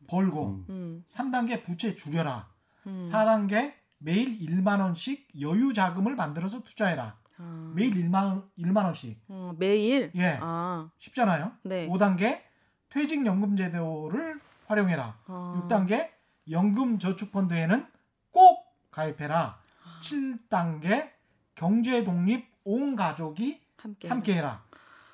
[0.08, 0.48] 벌고.
[0.48, 0.66] 음.
[0.70, 1.04] 음.
[1.08, 2.48] 3단계 부채 줄여라.
[2.86, 3.02] 음.
[3.02, 7.18] 4단계 매일 1만 원씩 여유 자금을 만들어서 투자해라.
[7.38, 7.72] 아.
[7.76, 9.20] 매일 1만 1만 원씩.
[9.28, 10.12] 어, 매일.
[10.16, 10.38] 예.
[10.42, 10.90] 아.
[11.00, 11.52] 쉽잖아요.
[11.64, 11.88] 네.
[11.88, 12.42] 5단계
[12.90, 15.18] 퇴직연금 제도를 활용해라.
[15.28, 15.68] 아.
[15.68, 16.10] 6단계
[16.52, 17.86] 연금 저축 펀드에는
[18.32, 19.58] 꼭 가입해라.
[19.84, 20.00] 아.
[20.02, 21.10] 7단계
[21.56, 24.08] 경제 독립 온 가족이 함께.
[24.08, 24.64] 함께 해라.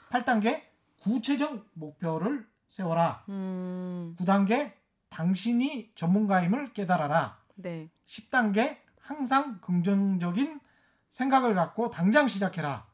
[0.09, 0.61] 8단계
[1.01, 3.23] 구체적 목표를 세워라.
[3.29, 4.15] 음.
[4.19, 4.73] 9단계
[5.09, 7.40] 당신이 전문가임을 깨달아라.
[7.61, 7.89] 네.
[8.07, 10.59] 10단계 항상 긍정적인
[11.09, 12.85] 생각을 갖고 당장 시작해라.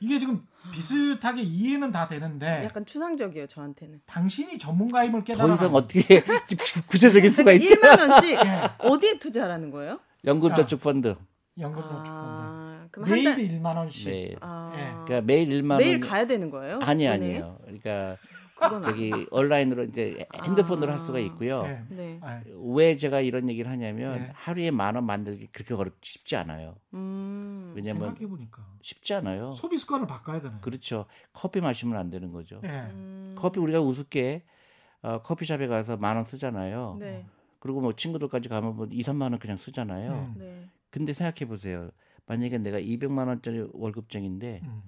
[0.00, 4.00] 이게 지금 비슷하게 이해는 다 되는데 약간 추상적이에요, 저한테는.
[4.06, 5.54] 당신이 전문가임을 더 깨달아라.
[5.54, 6.22] 이상 어떻게
[6.88, 7.74] 구체적인 수가 있죠?
[7.76, 10.00] 1만 원씩 예, 어디에 투자하라는 거예요?
[10.24, 11.16] 연금저축펀드.
[11.58, 12.08] 연금 저축펀드.
[12.10, 13.44] 아, 그럼 매일 한 달.
[13.44, 14.10] 1만 원씩.
[14.10, 14.36] 네.
[14.40, 14.72] 아.
[14.76, 15.04] 예.
[15.04, 16.00] 그러니까 매일 1만 매일 원.
[16.00, 16.78] 가야 되는 거예요?
[16.82, 17.06] 아니?
[17.08, 17.58] 아니에요.
[17.62, 18.16] 그러니까
[18.84, 21.62] 저기 온라인으로 이제 핸드폰으로 할 수가 있고요.
[21.66, 21.84] 예.
[21.88, 22.18] 네.
[22.22, 22.42] 아,
[22.74, 24.30] 왜 제가 이런 얘기를 하냐면 네.
[24.34, 26.76] 하루에 만 원 만들기 그렇게 어렵 쉽지 않아요.
[26.94, 27.72] 음.
[27.74, 29.52] 왜냐면 생각해 보니까 쉽지 않아요.
[29.52, 30.56] 소비 습관을 바꿔야 되네.
[30.60, 31.06] 그렇죠.
[31.32, 32.60] 커피 마시면 안 되는 거죠.
[32.64, 32.68] 예.
[32.68, 33.34] 음.
[33.38, 34.42] 커피 우리가 우습게
[35.02, 36.96] 어, 커피숍에 가서 만 원 쓰잖아요.
[37.00, 37.24] 네.
[37.58, 40.12] 그리고 뭐 친구들까지 가면 뭐 2, 3만 원 그냥 쓰잖아요.
[40.12, 40.34] 음.
[40.38, 40.66] 네.
[40.90, 41.90] 근데 생각해 보세요.
[42.26, 44.82] 만약에 내가 200만 원짜리 월급쟁인데 음.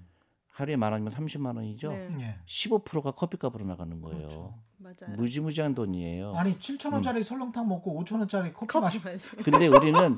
[0.53, 1.89] 하루에 만 원이면 30만 원이죠.
[1.89, 2.09] 네.
[2.21, 2.37] 예.
[2.47, 4.19] 15%가 커피값으로 나가는 거예요.
[4.19, 4.55] 그렇죠.
[4.77, 5.17] 맞아요.
[5.17, 6.35] 무지무지한 돈이에요.
[6.35, 9.37] 아니 7천 원짜리 설렁탕 먹고 5천 원짜리 커피 커피 마시고 마시.
[9.37, 10.17] 근데 우리는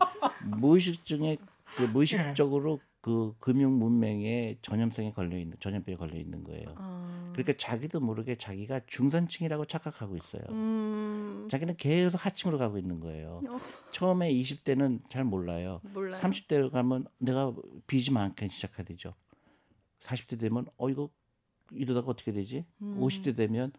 [0.59, 1.37] 무의식 중에
[1.77, 6.75] 그 무의식적으로 그 금융 문맹에 전염성에 걸려 있는 전염병에 걸려 있는 거예요.
[6.77, 7.31] 아.
[7.33, 10.43] 그러니까 자기도 모르게 자기가 중산층이라고 착각하고 있어요.
[10.49, 11.47] 음.
[11.51, 13.43] 자기는 계속 하층으로 가고 있는 거예요.
[13.47, 13.59] 어.
[13.93, 15.81] 처음에 20대는 잘 몰라요.
[15.93, 16.19] 몰라요.
[16.19, 17.53] 30대로 가면 내가
[17.87, 19.15] 빚이 많기 시작하되죠.
[20.05, 21.09] 40대 되면 어 이거
[21.73, 22.65] 이러다가 어떻게 되지?
[22.83, 23.01] 음.
[23.01, 23.73] 50대 되면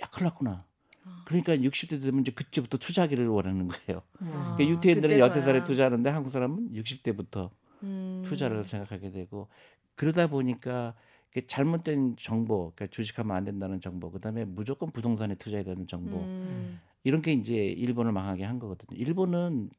[0.00, 0.64] 야 큰일 났구나.
[1.04, 1.24] 아.
[1.26, 4.02] 그러니까 60대 되면 이제 그때부터 투자하기를 원하는 거예요.
[4.20, 4.56] 아.
[4.56, 5.60] 그러니까 유태인들은 그때서야.
[5.60, 7.50] 13살에 투자하는데 한국 사람은 60대부터
[7.82, 8.22] 음.
[8.24, 9.48] 투자를 생각하게 되고
[9.94, 10.94] 그러다 보니까
[11.46, 16.80] 잘못된 정보, 그러니까 주식하면 안 된다는 정보, 그다음에 무조건 부동산에 투자해야 되는 정보 음.
[17.04, 18.98] 이런 게 이제 일본을 망하게 한 거거든요.
[18.98, 19.70] 일본은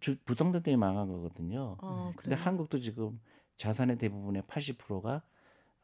[0.00, 1.76] 주, 부동산 때문에 망한 거거든요.
[1.80, 2.34] 어, 근데?
[2.34, 3.20] 한국도 지금
[3.56, 5.22] 자산의 대부분의 80%가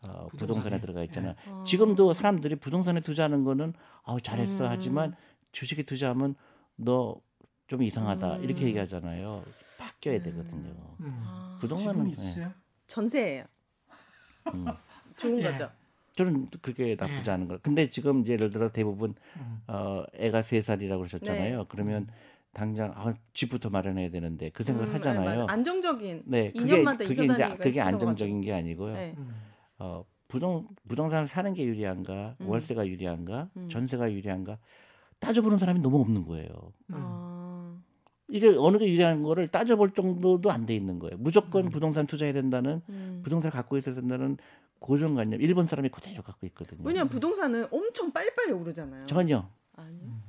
[0.03, 1.35] 어, 부동산에, 부동산에 들어가 있잖아요.
[1.49, 1.65] 어.
[1.67, 3.73] 지금도 사람들이 부동산에 투자하는 거는
[4.05, 4.71] 아우 잘했어 음.
[4.71, 5.17] 하지만
[5.53, 6.35] 주식에 투자하면
[6.77, 7.21] 너
[7.69, 8.45] 좀 이상하다 음.
[8.45, 9.45] 이렇게 얘기하잖아요.
[9.79, 10.23] 바뀌어야 음.
[10.23, 10.71] 되거든요.
[11.01, 11.23] 음.
[11.25, 11.59] 아.
[11.61, 12.53] 부동산은 있어요?
[12.87, 13.45] 전세예요.
[14.55, 14.67] 음.
[15.17, 15.43] 좋은 예.
[15.43, 15.71] 거죠.
[16.17, 17.33] 저는 그렇게 나쁘지 예.
[17.35, 17.59] 않은 거.
[17.59, 19.63] 근데 지금 예를 들어 대부분 음.
[19.69, 21.59] 어, 애가 세 살이라고 그러셨잖아요.
[21.59, 21.65] 네.
[21.69, 22.09] 그러면
[22.53, 25.41] 당장 아, 집부터 마련해야 되는데 그 생각을 음, 하잖아요.
[25.43, 25.53] 맞아.
[25.53, 26.23] 안정적인.
[26.27, 27.81] 네, 그게 2년마다 그게 이사 이제 다니기가 그게.
[27.81, 28.95] 안정적인 게 아니고요.
[28.95, 29.15] 네.
[29.17, 29.31] 음.
[29.79, 32.49] 어, 부동 부동산을 사는 게 유리한가, 음.
[32.49, 33.69] 월세가 유리한가, 음.
[33.71, 34.59] 전세가 유리한가
[35.21, 36.49] 따져보는 사람이 너무 없는 거예요.
[36.91, 36.95] 음.
[36.97, 37.79] 아.
[38.31, 41.17] 이게 어느 게 유리한 거를 따져볼 정도도 안 돼 있는 거예요.
[41.19, 41.71] 무조건 음.
[41.71, 43.21] 부동산 투자해야 된다는 음.
[43.25, 44.37] 부동산을 갖고 있어야 된다는
[44.81, 46.81] 고정관념 일본 사람이 그대로 갖고 있거든요.
[46.85, 49.07] 왜냐면 부동산은 엄청 빨리빨리 오르잖아요.
[49.07, 50.21] 전혀 아니요.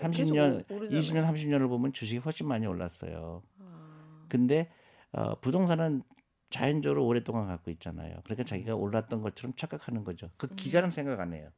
[0.00, 0.04] 음.
[0.06, 1.00] 어, 계속 30년, 오- 오르잖아요.
[1.00, 3.42] 20년, 30년을 보면 주식이 훨씬 많이 올랐어요.
[3.60, 4.24] 아.
[4.28, 4.70] 근데
[5.12, 6.02] 어, 부동산은
[6.50, 8.16] 자연적으로 오랫동안 갖고 있잖아요.
[8.24, 10.30] 그러니까 자기가 올랐던 것처럼 착각하는 거죠.
[10.36, 10.56] 그 음.
[10.56, 11.48] 기간은 생각 안 해요.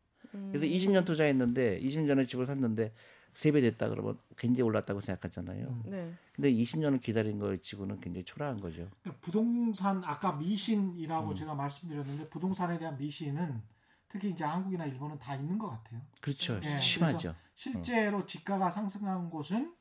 [0.50, 2.92] 그래서 20년 투자했는데 20년 전에 집을 샀는데
[3.34, 5.66] 세배 됐다 그러면 굉장히 올랐다고 생각하잖아요.
[5.68, 5.82] 음.
[5.86, 6.12] 네.
[6.34, 8.88] 근데 20년을 기다린 거 치고는 굉장히 초라한 거죠.
[9.02, 11.34] 그러니까 부동산 아까 미신이라고 음.
[11.34, 13.62] 제가 말씀드렸는데 부동산에 대한 미신은
[14.08, 16.00] 특히 이제 한국이나 일본은 다 있는 것 같아요.
[16.20, 16.60] 그렇죠.
[16.64, 17.34] 예, 심하죠.
[17.54, 19.74] 실제로 지가가 상승한 곳은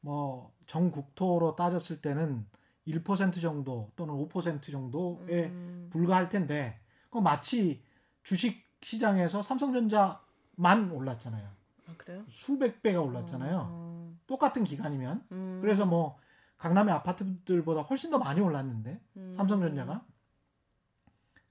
[0.00, 2.46] 뭐 전국토로 따졌을 때는
[2.86, 5.88] 1% 정도 또는 5% 정도에 음.
[5.90, 7.82] 불과할 텐데 그 마치
[8.22, 11.48] 주식 시장에서 삼성전자만 올랐잖아요.
[11.88, 12.24] 아, 그래요?
[12.28, 13.68] 수백 배가 올랐잖아요.
[13.68, 14.16] 어.
[14.26, 15.58] 똑같은 기간이면 음.
[15.60, 16.18] 그래서 뭐
[16.58, 19.32] 강남의 아파트들보다 훨씬 더 많이 올랐는데 음.
[19.32, 20.04] 삼성전자가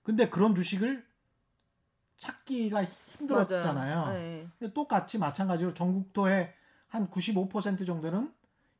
[0.03, 1.04] 근데 그런 주식을
[2.17, 4.13] 찾기가 힘들었잖아요.
[4.13, 4.47] 네.
[4.59, 6.53] 근데 똑같이 마찬가지로 전국토의
[6.87, 8.31] 한 95% 정도는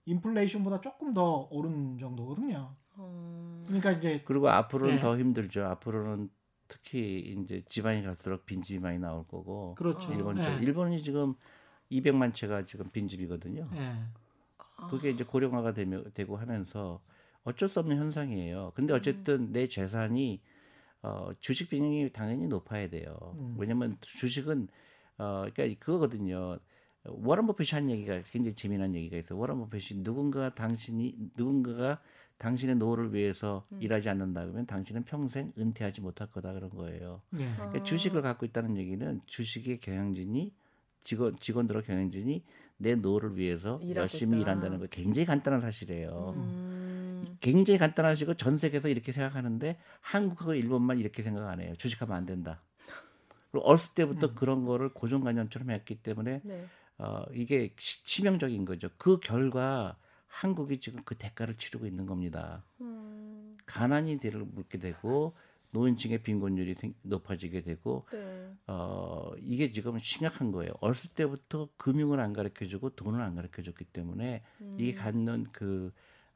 [0.06, 2.76] 인플레이션보다 조금 더 오른 정도거든요.
[2.98, 3.64] 어.
[3.66, 5.02] 그러니까 이제 그리고 앞으로는 네.
[5.02, 5.66] 더 힘들죠.
[5.66, 6.30] 앞으로는
[6.68, 10.10] 특히 이제 지방이 갈수록 빈집이 많이 나올 거고 그렇죠.
[10.10, 10.14] 어.
[10.14, 10.58] 일본 쪽 예.
[10.62, 11.36] 일본이 지금
[11.92, 13.70] 200만 채가 지금 빈집이거든요.
[13.76, 13.96] 예.
[14.78, 14.88] 아.
[14.88, 17.02] 그게 이제 고령화가 되며, 되고 하면서
[17.44, 18.72] 어쩔 수 없는 현상이에요.
[18.76, 18.98] 근데 음.
[18.98, 20.42] 어쨌든 내 재산이
[21.06, 23.36] 어, 주식 비중이 당연히 높아야 돼요.
[23.38, 23.56] 음.
[23.60, 24.68] 왜냐면 주식은
[25.20, 26.58] 어, 그러니까 그거거든요.
[27.04, 29.38] 워런 버핏이 한 얘기가 굉장히 재미난 얘기가 있어요.
[29.38, 32.02] 워런 버핏이 누군가 당신이 누군가가
[32.40, 33.82] 당신의 노후를 위해서 음.
[33.82, 37.22] 일하지 않는다 그러면 당신은 평생 은퇴하지 못할 거다 그런 거예요.
[37.38, 37.46] 예.
[37.50, 37.56] 아.
[37.56, 40.52] 그러니까 주식을 갖고 있다는 얘기는 주식의 경영진이
[41.04, 42.44] 직원 직원들의 경영진이
[42.78, 44.52] 내 노후를 위해서 열심히 있다.
[44.52, 46.34] 일한다는 거 굉장히 간단한 사실이에요.
[46.36, 47.26] 음.
[47.40, 51.74] 굉장히 간단하시고 전 세계에서 이렇게 생각하는데 한국하고 일본만 이렇게 생각 안 해요.
[51.78, 52.62] 주식하면 안 된다.
[53.52, 54.36] 그리고 어렸을 때부터 음.
[54.36, 56.66] 그런 거를 고정관념처럼 했기 때문에 네.
[56.98, 58.90] 어, 이게 치- 치명적인 거죠.
[58.98, 59.96] 그 결과
[60.28, 62.64] 한국이 지금 그 대가를 치르고 있는 겁니다.
[62.82, 63.58] 음.
[63.66, 65.34] 가난이 대를 물게 되고
[65.80, 68.50] 노인층의 빈곤율이 생- 높아지게 되고 네.
[68.68, 70.72] 어, 이게 지금 심각한 거예요.
[70.80, 74.42] 어렸을 때부터 금융을 안 가르쳐 주고 돈을 안 가르쳐 줬기 때문에
[74.78, 74.98] 이게 음.
[74.98, 75.92] 갖는 그,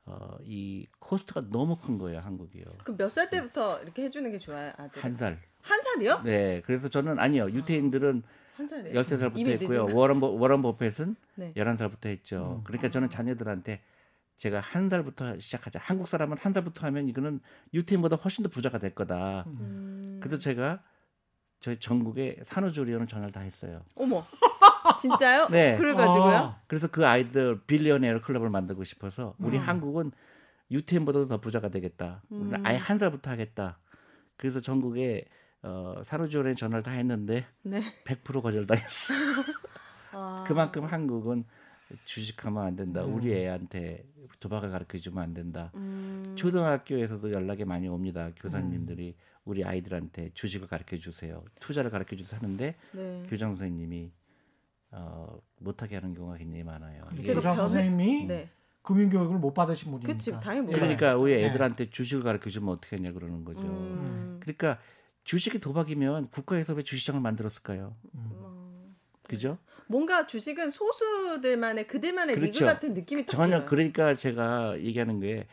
[0.06, 2.66] 어, 이 코스트가 너무 큰 거예요, 한국이요.
[2.84, 5.02] 그럼 몇 살 때부터 이렇게 해주는 게 좋아요, 아들?
[5.02, 5.40] 한 살.
[5.62, 6.22] 한 살이요?
[6.24, 6.62] 네.
[6.66, 7.50] 그래서 저는 아니요.
[7.52, 8.24] 유태인들은
[8.56, 9.02] 한 살이에요.
[9.02, 9.88] 13살부터 이미 했고요.
[9.96, 11.54] 워런, 버, 워런 버핏은 네.
[11.56, 12.58] 11살부터 했죠.
[12.60, 12.64] 음.
[12.66, 13.82] 그러니까 저는 자녀들한테
[14.40, 15.80] 제가 한 살부터 시작하자.
[15.84, 17.42] 한국 사람은 한 살부터 하면 이거는
[17.74, 19.44] 유태인보다 훨씬 더 부자가 될 거다.
[19.48, 19.58] 음.
[19.60, 20.20] 음.
[20.22, 20.82] 그래서 제가
[21.60, 23.84] 저희 전국에 산후조리원을 전화를 다 했어요.
[23.96, 24.26] 어머,
[24.98, 25.50] 진짜요?
[25.50, 25.78] 네.
[25.78, 26.36] 그래가지고요.
[26.38, 26.56] 어.
[26.68, 29.68] 그래서 그 아이들 빌리언에어 클럽을 만들고 싶어서 우리 음.
[29.68, 30.14] 한국은
[30.72, 32.24] 유태인보다도 더 부자가 되겠다.
[32.30, 32.66] 우리는 음.
[32.66, 33.78] 아예 한 살부터 하겠다.
[34.38, 35.26] 그래서 전국에
[35.64, 37.82] 어, 산후조리원 전화를 다 했는데 네.
[38.06, 39.14] 100% 거절당했어.
[40.14, 40.46] 아.
[40.48, 41.44] 그만큼 한국은
[42.06, 43.04] 주식하면 안 된다.
[43.04, 43.16] 음.
[43.16, 44.06] 우리 애한테
[44.40, 45.72] 도박을 가르쳐 주면 안 된다.
[45.76, 46.34] 음.
[46.36, 48.32] 초등학교에서도 연락이 많이 옵니다.
[48.38, 49.42] 교사님들이 음.
[49.46, 51.44] 우리 아이들한테 주식을 가르쳐 주세요.
[51.60, 53.24] 투자를 가르쳐 주세요 하는데 네.
[53.28, 54.12] 교장 선생님이
[54.92, 57.08] 어, 못하게 하는 경우가 굉장히 많아요.
[57.24, 58.50] 제가 교장 선생님이 네.
[58.82, 60.14] 금융 교육을 못 받으신 분이니까.
[60.14, 61.24] 그치, 당연히 못 그러니까 받았죠.
[61.24, 61.46] 우리 네.
[61.46, 63.62] 애들한테 주식을 가르쳐 주면 어떻게 하냐 그러는 거죠.
[63.62, 64.38] 음.
[64.40, 64.80] 그러니까
[65.24, 67.96] 주식이 도박이면 국가에서 왜 주식장을 만들었을까요?
[68.16, 68.39] 음.
[69.30, 69.32] 어.
[69.32, 69.58] 그죠?
[69.88, 72.66] 뭔가 주식은 소수들만의 그들만의 리그 그렇죠.
[72.66, 73.66] 같은 느낌이 딱 전혀 들어요.
[73.66, 75.48] 그러니까 제가 얘기하는 게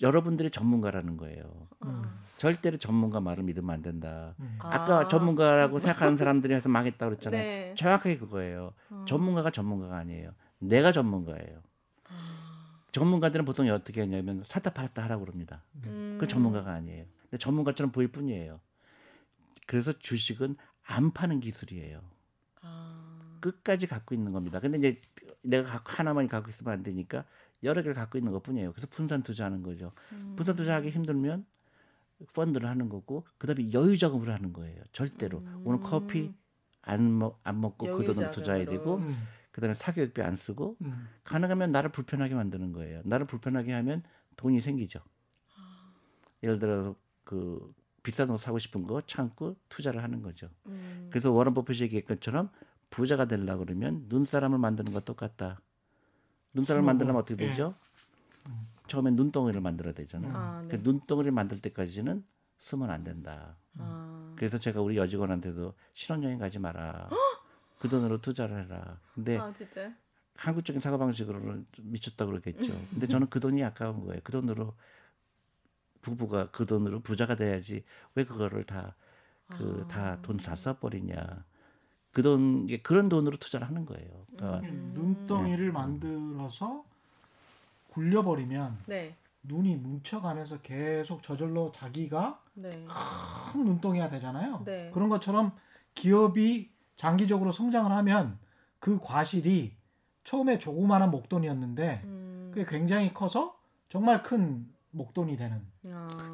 [0.00, 1.68] 여러분들이 전문가라는 거예요.
[1.84, 2.02] 음.
[2.36, 4.34] 절대로 전문가 말을 믿으면 안 된다.
[4.40, 4.56] 음.
[4.60, 4.74] 아.
[4.74, 7.42] 아까 전문가라고 생각하는 사람들이 해서 망했다 그랬잖아요.
[7.42, 7.74] 네.
[7.76, 8.72] 정확하게 그거예요.
[8.90, 9.04] 어.
[9.06, 10.32] 전문가가 전문가가 아니에요.
[10.58, 11.62] 내가 전문가예요.
[12.92, 15.62] 전문가들은 보통 어떻게 하냐면 샀다 팔았다 하라고 그럽니다.
[15.86, 16.16] 음.
[16.20, 17.04] 그 전문가가 아니에요.
[17.22, 18.60] 근데 전문가처럼 보일 뿐이에요.
[19.66, 22.00] 그래서 주식은 안 파는 기술이에요.
[23.40, 23.50] 아.
[23.50, 24.60] 끝까지 갖고 있는 겁니다.
[24.60, 25.00] 근데 이제
[25.42, 27.24] 내가 하나만 갖고 있으면 안 되니까
[27.62, 28.72] 여러 개를 갖고 있는 것뿐이에요.
[28.72, 29.92] 그래서 분산 투자하는 거죠.
[30.12, 30.34] 음.
[30.36, 31.44] 분산 투자하기 힘들면
[32.34, 34.82] 펀드를 하는 거고 그다음에 여유 자금으로 하는 거예요.
[34.92, 35.62] 절대로 음.
[35.64, 36.32] 오늘 커피
[36.82, 38.66] 안, 먹, 안 먹고 그 돈을 투자해야.
[38.66, 39.16] 되고 음.
[39.52, 41.08] 그다음에 사교육비 안 쓰고 음.
[41.24, 43.02] 가능하면 나를 불편하게 만드는 거예요.
[43.04, 44.02] 나를 불편하게 하면
[44.36, 45.00] 돈이 생기죠.
[46.42, 47.72] 예를 들어서 그
[48.02, 50.48] 비싼 옷 사고 싶은 거 참고 투자를 하는 거죠.
[50.66, 51.08] 음.
[51.10, 52.50] 그래서 워런 버핏이 얘기했던 것처럼
[52.90, 55.60] 부자가 되려 그러면 눈사람을 만드는 것 똑같다.
[56.54, 56.84] 눈사람을.
[56.86, 57.48] 만들려면 어떻게 예.
[57.48, 57.74] 되죠?
[58.48, 58.66] 음.
[58.88, 60.32] 처음엔 눈덩이를 만들어야 되잖아요.
[60.34, 60.82] 아, 그 네.
[60.82, 62.24] 눈덩이를 만들 때까지는
[62.58, 63.56] 쓰면 안 된다.
[63.78, 64.34] 아.
[64.36, 67.08] 그래서 제가 우리 여직원한테도 신혼여행 가지 마라.
[67.78, 68.98] 그 돈으로 투자를 해라.
[69.14, 69.52] 근데 아.
[70.36, 72.72] 한국적인 사고 방식으로는 좀 미쳤다 그러겠죠.
[72.72, 72.88] 음.
[72.90, 74.20] 근데 저는 그 돈이 아까운 거예요.
[74.24, 74.74] 그 돈으로
[76.02, 78.94] 부부가 그 돈으로 부자가 돼야지 왜 그거를 다
[79.50, 80.54] 그 다 돈다 아.
[80.54, 81.44] 써버리냐.
[82.12, 84.08] 그 돈 그런 돈으로 투자를 하는 거예요.
[84.34, 84.92] 그러니까 음.
[84.94, 86.84] 눈덩이를 만들어서
[87.90, 89.14] 굴려버리면 네.
[89.42, 92.70] 눈이 뭉쳐가면서 계속 저절로 자기가 네.
[93.52, 94.62] 큰 눈덩이가 되잖아요.
[94.64, 94.90] 네.
[94.92, 95.52] 그런 것처럼
[95.94, 98.38] 기업이 장기적으로 성장을 하면
[98.78, 99.74] 그 과실이
[100.24, 102.50] 처음에 조그마한 목돈이었는데 음.
[102.52, 105.62] 그게 굉장히 커서 정말 큰 목돈이 되는.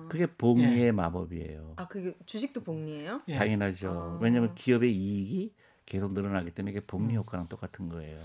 [0.06, 0.08] 아.
[0.08, 1.74] 그게 복리의 마법이에요.
[1.76, 3.22] 아 그게 주식도 복리예요?
[3.28, 3.34] 예.
[3.34, 3.90] 당연하죠.
[3.90, 4.18] 아.
[4.20, 5.52] 왜냐하면 기업의 이익이
[5.84, 7.16] 계속 늘어나기 때문에 이게 복리 음.
[7.16, 8.18] 효과랑 똑같은 거예요.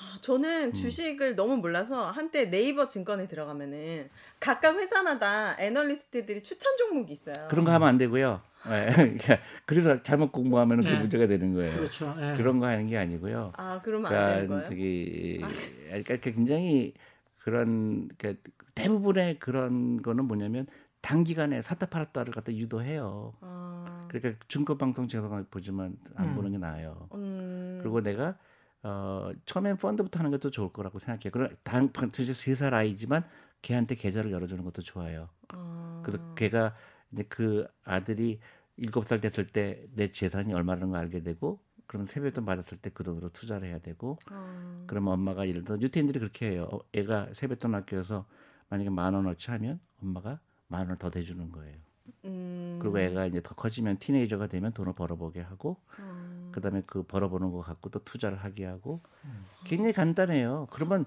[0.00, 0.72] 아, 저는 음.
[0.72, 7.48] 주식을 너무 몰라서 한때 네이버 증권에 들어가면은 각각 회사마다 애널리스트들이 추천 종목이 있어요.
[7.48, 8.40] 그런 거 하면 안 되고요.
[8.68, 8.92] 예.
[8.94, 10.98] 그러니까 그래서 잘못 공부하면 그 네.
[11.00, 11.76] 문제가 되는 거예요.
[11.76, 12.14] 그렇죠.
[12.20, 12.36] 예.
[12.36, 13.52] 그런 거 하는 게 아니고요.
[13.56, 14.68] 아 그러면 안 되는 그러니까 거예요?
[14.68, 15.48] 저기 아,
[15.88, 16.94] 그러니까 굉장히
[17.38, 18.40] 그런 그러니까
[18.74, 20.66] 대부분의 그런 거는 뭐냐면
[21.00, 23.34] 단기간에 샀다 팔았다를 갖다 유도해요.
[23.40, 26.34] 아, 그러니까 증권 방송 제가 보지만 안 음.
[26.34, 27.08] 보는 게 나아요.
[27.14, 28.36] 음, 그리고 내가
[28.82, 31.30] 어 처음엔 펀드부터 하는 것도 좋을 거라고 생각해요.
[31.32, 33.24] 그럼 당 사실 세살 아이지만
[33.62, 35.28] 걔한테 계좌를 열어주는 것도 좋아요.
[35.48, 36.74] 아, 그래서 걔가
[37.12, 38.40] 이제 그 아들이
[38.76, 43.02] 일곱 살 됐을 때 내 재산이 얼마라는 걸 알게 되고 그럼 세뱃돈 받았을 때 그
[43.02, 46.68] 돈으로 투자를 해야 되고 아, 그러면 엄마가 예를 들어 유태인들이 그렇게 해요.
[46.72, 48.26] 어, 애가 세뱃돈 아껴서
[48.68, 51.76] 만약에 만 원어치 하면 엄마가 만 원을 더 대주는 거예요.
[52.24, 57.50] 음, 그리고 애가 이제 더 커지면 티네이저가 되면 돈을 벌어보게 하고 음, 그다음에 그 벌어보는
[57.50, 59.44] 거 갖고 또 투자를 하게 하고 음.
[59.64, 60.68] 굉장히 간단해요.
[60.70, 61.04] 그러면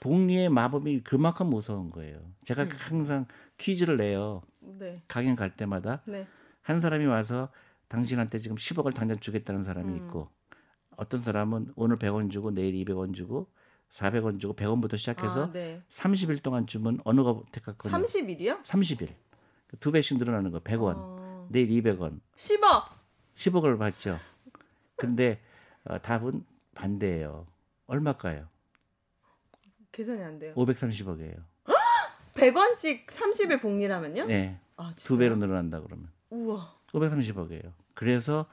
[0.00, 2.20] 복리의 마법이 그만큼 무서운 거예요.
[2.44, 2.70] 제가 음.
[2.76, 3.26] 항상
[3.58, 4.42] 퀴즈를 내요.
[4.60, 6.26] 네, 강연 갈 때마다 네,
[6.62, 7.50] 한 사람이 와서
[7.88, 9.96] 당신한테 지금 10억을 당장 주겠다는 사람이 음.
[9.96, 10.28] 있고
[10.96, 13.48] 어떤 사람은 오늘 100원 주고 내일 200원 주고
[13.92, 15.82] 400원 주고 100원부터 시작해서 아, 네.
[15.90, 17.96] 30일 동안 주면 어느 거 택할 거냐?
[17.96, 18.62] 30일이요?
[18.64, 19.14] 30일.
[19.80, 20.60] 두 배씩 늘어나는 거.
[20.60, 20.94] 100원.
[20.96, 22.20] 어, 내일 200원.
[22.36, 22.84] 10억.
[23.34, 24.18] 10억을 받죠.
[24.96, 25.40] 근데
[25.84, 27.46] 어, 답은 반대예요.
[27.86, 28.48] 얼마일까요?
[29.90, 30.54] 계산이 안 돼요.
[30.54, 31.36] 530억이에요.
[32.34, 34.24] 100원씩 30일 복리라면요?
[34.24, 34.58] 네.
[34.76, 35.18] 아, 두?
[35.18, 36.08] 배로 늘어난다 그러면.
[36.30, 36.74] 우와.
[36.92, 37.72] 530억이에요.
[37.94, 38.46] 그래서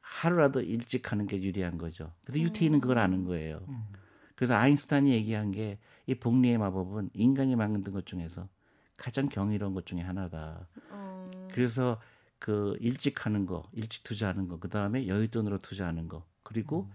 [0.00, 2.12] 하루라도 일찍 하는 게 유리한 거죠.
[2.24, 3.64] 그래서 유태인은 그걸 아는 거예요.
[3.68, 3.84] 음.
[4.36, 8.48] 그래서 아인슈타인이 얘기한 게 이 복리의 마법은 인간이 만든 것 중에서
[8.96, 10.68] 가장 경이로운 것 중에 하나다.
[10.90, 12.00] 어, 그래서
[12.38, 16.90] 그 일찍 하는 거, 일찍 투자하는 거, 그 다음에 여윳돈으로 투자하는 거, 그리고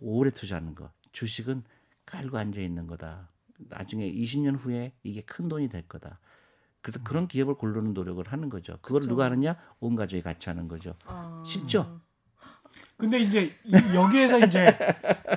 [0.00, 0.90] 오래 투자하는 거.
[1.12, 1.64] 주식은
[2.04, 3.28] 깔고 앉아 있는 거다.
[3.58, 6.18] 나중에 20년 후에 이게 큰 돈이 될 거다.
[6.82, 8.78] 그래서 그런 기업을 고르는 노력을 하는 거죠.
[8.82, 9.10] 그걸 그쵸.
[9.10, 9.56] 누가 하느냐?
[9.80, 10.94] 온 가족이 같이 하는 거죠.
[11.06, 12.00] 아, 쉽죠?
[13.02, 14.76] 근데 이제 이- 여기에서 이제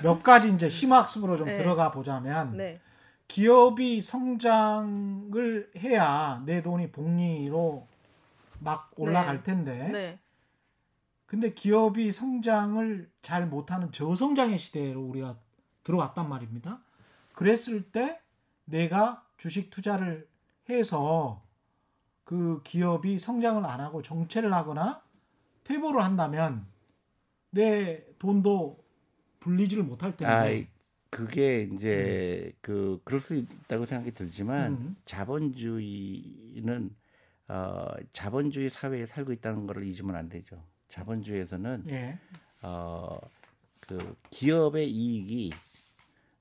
[0.03, 1.55] 몇 가지 이제 심학습으로 좀 네.
[1.55, 2.79] 들어가 보자면 네.
[3.27, 7.87] 기업이 성장을 해야 내 돈이 복리로
[8.59, 9.43] 막 올라갈 네.
[9.43, 10.19] 텐데 네.
[11.25, 15.35] 근데 기업이 성장을 잘 못하는 저성장의 시대로 우리가
[15.83, 16.79] 들어왔단 말입니다.
[17.33, 18.19] 그랬을 때
[18.65, 20.27] 내가 주식 투자를
[20.69, 21.41] 해서
[22.23, 25.01] 그 기업이 성장을 안 하고 정체를 하거나
[25.63, 26.67] 퇴보를 한다면
[27.55, 28.83] 내 돈도
[29.39, 30.25] 불리지를 못할 텐데.
[30.25, 30.65] 아,
[31.09, 34.95] 그게 이제 그 그럴 수 있다고 생각이 들지만 음.
[35.05, 36.89] 자본주의는
[37.47, 40.61] 어 자본주의 사회에 살고 있다는 것을 잊으면 안 되죠.
[40.89, 42.19] 자본주의에서는 예.
[42.61, 43.19] 어
[43.87, 45.51] 그 기업의 이익이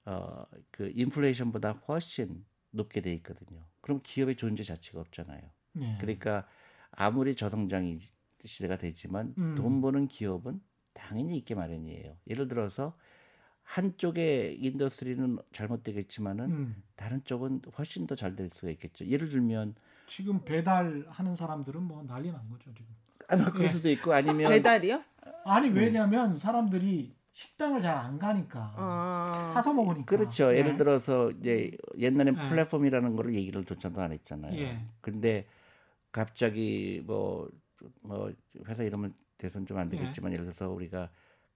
[0.06, 3.62] 어 그 인플레이션보다 훨씬 높게 돼 있거든요.
[3.80, 5.42] 그럼 기업의 존재 자체가 없잖아요.
[5.80, 5.98] 예.
[6.00, 6.48] 그러니까
[6.90, 8.00] 아무리 저성장이
[8.44, 9.54] 시대가 되지만 음.
[9.54, 10.60] 돈 버는 기업은
[11.04, 12.16] 당연히 있게 마련이에요.
[12.28, 12.94] 예를 들어서
[13.62, 16.82] 한쪽의 인더스트리는 잘못되겠지만은 음.
[16.96, 19.06] 다른 쪽은 훨씬 더 잘 될 수가 있겠죠.
[19.06, 19.74] 예를 들면
[20.06, 22.86] 지금 배달하는 사람들은 뭐 난리 난 거죠 지금.
[23.28, 23.72] 아마 그럴 예.
[23.72, 25.02] 수도 있고 아니면 배달이요?
[25.46, 25.74] 아니 음.
[25.76, 29.50] 왜냐면 사람들이 식당을 잘 안 가니까 아.
[29.54, 30.04] 사서 먹으니까.
[30.04, 30.52] 그렇죠.
[30.54, 30.58] 예.
[30.58, 32.48] 예를 들어서 이제 옛날엔 예.
[32.48, 34.54] 플랫폼이라는 걸 얘기를 조차도 안 했잖아요.
[34.60, 34.78] 예.
[35.00, 35.46] 근데
[36.12, 37.48] 갑자기 뭐,
[38.02, 38.30] 뭐
[38.68, 41.10] 회사 이름은 대선 좀 안 되겠지만 예 를 들어서 우리가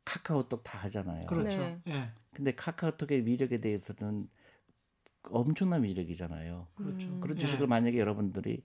[0.04, 1.20] 카카오톡 다 하잖아요.
[1.28, 1.58] 그렇죠.
[1.58, 1.80] 네.
[1.88, 2.10] 예.
[2.34, 4.28] 근데 카카오톡의 위력에 대해서는
[5.30, 6.66] 엄청난 위력이잖아요.
[6.74, 7.08] 그렇죠.
[7.08, 7.20] 음.
[7.20, 7.40] 그런 예.
[7.40, 8.62] 주식을 만약에 여러분들이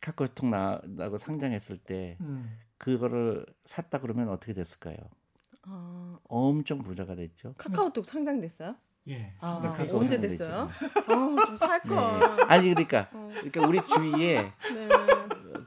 [0.00, 2.58] 카카오톡 나, 나고 상장했을 때 음.
[2.78, 4.96] 그거를 샀다 그러면 어떻게 됐을까요?
[5.62, 7.54] 아, 엄청 부자가 됐죠.
[7.56, 8.76] 카카오톡 상장됐어요?
[9.08, 9.32] 예.
[9.40, 10.68] 아, 카카오 언제 됐어요?
[10.68, 11.38] 있잖아요.
[11.40, 11.88] 아, 좀살 네.
[11.88, 11.98] 걸.
[12.50, 14.42] 아니 그러니까 어, 그러니까 우리 주위에
[14.74, 14.88] 네.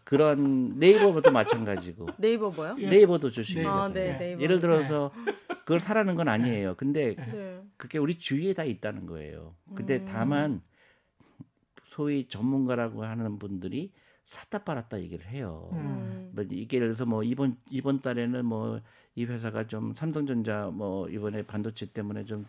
[0.07, 2.75] 그런 네이버도 마찬가지고 네이버 뭐요?
[2.79, 2.89] 예.
[2.89, 3.65] 네이버도 주식이.
[3.65, 4.17] 아, 네, 예.
[4.17, 4.41] 네이버.
[4.41, 5.11] 예를 들어서
[5.59, 6.75] 그걸 사라는 건 아니에요.
[6.75, 7.61] 근데 네.
[7.75, 9.55] 그게 우리 주위에 다 있다는 거예요.
[9.75, 10.05] 근데 음.
[10.05, 10.61] 다만
[11.85, 13.91] 소위 전문가라고 하는 분들이
[14.25, 15.69] 샀다 팔았다 얘기를 해요.
[15.73, 16.31] 음.
[16.33, 18.79] 뭐 이게 예를 들어서 뭐 이번 이번 달에는 뭐
[19.17, 22.45] 이 회사가 좀 삼성전자 뭐 이번에 반도체 때문에 좀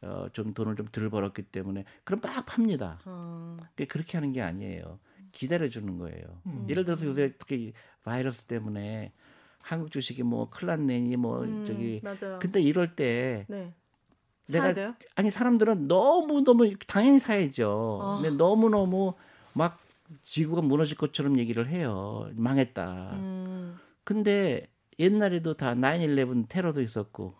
[0.00, 2.98] 어, 좀 돈을 좀 덜 벌었기 때문에 그럼 막 팝니다.
[3.04, 4.98] 아, 그게 그렇게 하는 게 아니에요.
[5.38, 6.24] 기다려 주는 거예요.
[6.46, 6.66] 음.
[6.68, 7.72] 예를 들어서 요새 특히
[8.02, 9.12] 바이러스 때문에
[9.60, 12.40] 한국 주식이 뭐 큰일 났네니 뭐 음, 저기 맞아요.
[12.40, 13.72] 근데 이럴 때 네.
[14.48, 14.94] 내가 사야 돼요?
[15.14, 18.00] 아니 사람들은 너무 너무 당연히 사야죠.
[18.02, 18.20] 아.
[18.20, 19.14] 근데 너무 너무
[19.52, 19.78] 막
[20.24, 22.28] 지구가 무너질 것처럼 얘기를 해요.
[22.34, 23.10] 망했다.
[23.12, 23.78] 음.
[24.02, 24.66] 근데
[24.98, 27.34] 옛날에도 다 9/11 테러도 있었고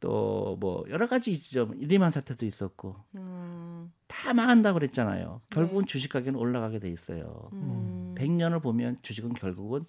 [0.00, 1.70] 또 뭐 여러 가지 있죠.
[1.76, 3.92] 리만 사태도 있었고 음.
[4.06, 5.40] 다 망한다고 그랬잖아요.
[5.48, 5.54] 네.
[5.54, 7.48] 결국은 주식 가격은 올라가게 돼 있어요.
[7.52, 8.14] 음.
[8.16, 9.84] 100년을 보면 주식은 결국은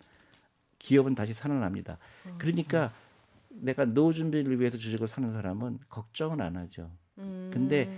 [0.79, 1.97] 기업은 다시 살아납니다.
[2.25, 2.35] 음.
[2.37, 2.91] 그러니까
[3.49, 6.89] 내가 노후 준비를 위해서 주식을 사는 사람은 걱정은 안 하죠.
[7.17, 7.49] 음.
[7.53, 7.91] 근데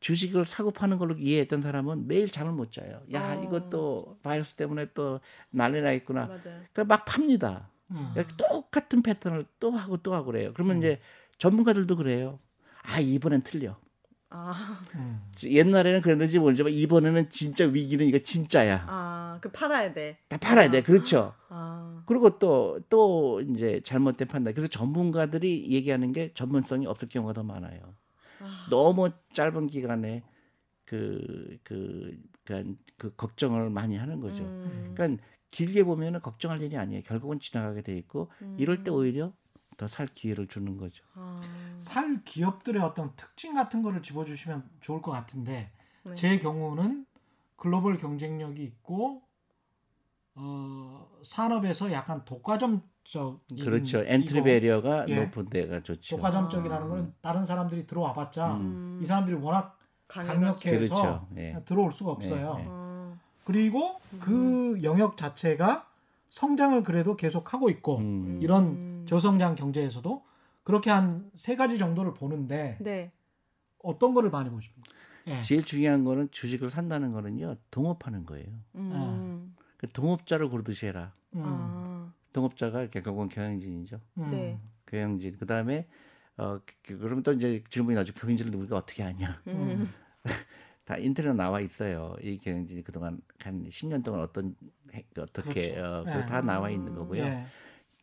[0.00, 3.02] 주식을 사고 파는 걸로 이해했던 사람은 매일 잠을 못 자요.
[3.12, 3.42] 야, 어.
[3.42, 6.26] 이것도 바이러스 때문에 또 난리 나 있구나.
[6.26, 6.40] 맞아요.
[6.72, 7.68] 그러니까 막 팝니다.
[7.90, 8.14] 음.
[8.36, 10.52] 똑같은 패턴을 또 하고 또 하고 그래요.
[10.54, 10.78] 그러면 음.
[10.78, 11.00] 이제
[11.42, 12.38] 전문가들도 그래요.
[12.84, 13.76] 아, 이번엔 틀려.
[14.30, 15.20] 아, 음.
[15.42, 18.84] 옛날에는 그랬는지 모르지만 이번에는 진짜 위기는 이거 진짜야.
[18.86, 20.18] 아, 그 팔아야 돼.
[20.28, 20.78] 다 팔아야 돼.
[20.78, 20.82] 아.
[20.82, 21.34] 그렇죠.
[21.48, 24.54] 아, 그리고 또, 또 이제 잘못된 판단.
[24.54, 27.80] 그래서 전문가들이 얘기하는 게 전문성이 없을 경우가 더 많아요.
[28.38, 28.68] 아.
[28.70, 30.22] 너무 짧은 기간에
[30.84, 34.44] 그, 그, 그, 그 걱정을 많이 하는 거죠.
[34.44, 34.92] 음.
[34.94, 35.20] 그러니까
[35.50, 37.02] 길게 보면은 걱정할 일이 아니에요.
[37.02, 38.94] 결국은 지나가게 돼 있고 이럴 때 음.
[38.94, 39.32] 오히려
[39.76, 41.04] 더 살 기회를 주는 거죠.
[41.14, 41.36] 아.
[41.78, 45.70] 살 기업들의 어떤 특징 같은 거를 집어주시면 좋을 것 같은데
[46.04, 46.14] 네.
[46.14, 47.06] 제 경우는
[47.56, 49.22] 글로벌 경쟁력이 있고
[50.34, 54.02] 어, 산업에서 약간 독과점적 그렇죠.
[54.04, 55.24] entry barrier가 예.
[55.24, 56.16] 높은 데가 좋죠.
[56.16, 56.88] 독과점적이라는 아.
[56.88, 59.00] 거는 다른 사람들이 들어와봤자 음.
[59.02, 59.78] 이 사람들이 워낙.
[60.08, 61.28] 강력해서 그렇죠.
[61.38, 61.56] 예.
[61.64, 62.54] 들어올 수가 없어요.
[62.56, 62.68] 네, 네.
[62.68, 63.16] 어.
[63.44, 65.88] 그리고 그 영역 자체가
[66.28, 68.38] 성장을 그래도 계속 하고 있고 음.
[68.42, 69.06] 이런 음.
[69.06, 70.24] 저성장 경제에서도
[70.64, 73.12] 그렇게 한 세 가지 정도를 보는데 네.
[73.82, 74.82] 어떤 거를 많이 보십니까?
[75.28, 75.40] 예.
[75.42, 77.56] 제일 중요한 거는 주식을 산다는 거는요.
[77.70, 78.46] 동업하는 거예요.
[78.76, 79.54] 음.
[79.76, 81.12] 그 동업자를 고르듯이 해라.
[81.34, 82.12] 음, 아.
[82.32, 84.00] 동업자가 결국은 경영진이죠.
[84.18, 84.60] 음, 네.
[84.86, 85.36] 경영진.
[85.38, 85.86] 그 다음에
[86.36, 88.12] 어 그- 그럼 또 이제 질문이 나죠.
[88.14, 89.40] 경영진을 우리가 어떻게 하냐?
[89.48, 89.92] 음.
[90.84, 92.16] 다 인터넷 나와 있어요.
[92.22, 94.54] 이 경영진이 그동안 한 10년 동안 어떤
[94.92, 95.84] 해- 어떻게 그렇죠.
[95.84, 96.12] 어, 네.
[96.12, 97.22] 그거 다 나와 있는 거고요.
[97.24, 97.46] 예.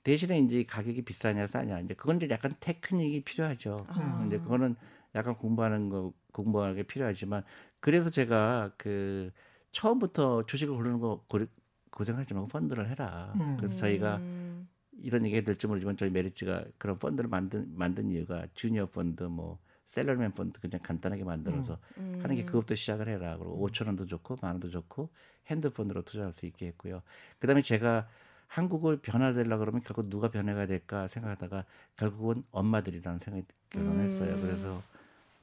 [0.09, 3.77] 대신에 이제 가격이 비싸냐 싸냐 이제 그건 이제 약간 테크닉이 필요하죠.
[3.89, 4.23] 아.
[4.25, 4.75] 이제 그거는
[5.13, 7.43] 약간 공부하는 거 공부하는 게 필요하지만
[7.79, 9.31] 그래서 제가 그
[9.71, 11.45] 처음부터 주식을 고르는 거 고,
[11.91, 13.33] 고생하지 말고 펀드를 해라.
[13.39, 13.57] 음.
[13.57, 14.67] 그래서 저희가 음.
[14.99, 19.59] 이런 얘기 될지 모르지만 저희 메리츠가 그런 펀드를 만든 만든 이유가 주니어 펀드 뭐
[19.89, 22.17] 샐러리맨 펀드 그냥 간단하게 만들어서 음.
[22.23, 23.37] 하는 게 그것부터 시작을 해라.
[23.37, 25.09] 그리고 5천 원도 좋고 만 원도 좋고
[25.45, 27.03] 핸드폰으로 투자할 수 있게 했고요.
[27.37, 28.07] 그다음에 제가
[28.49, 34.35] 한국을 변화되려 그러면 결국 누가 변해가 될까 생각하다가 결국은 엄마들이라는 생각이 결론했어요.
[34.35, 34.41] 음.
[34.41, 34.83] 그래서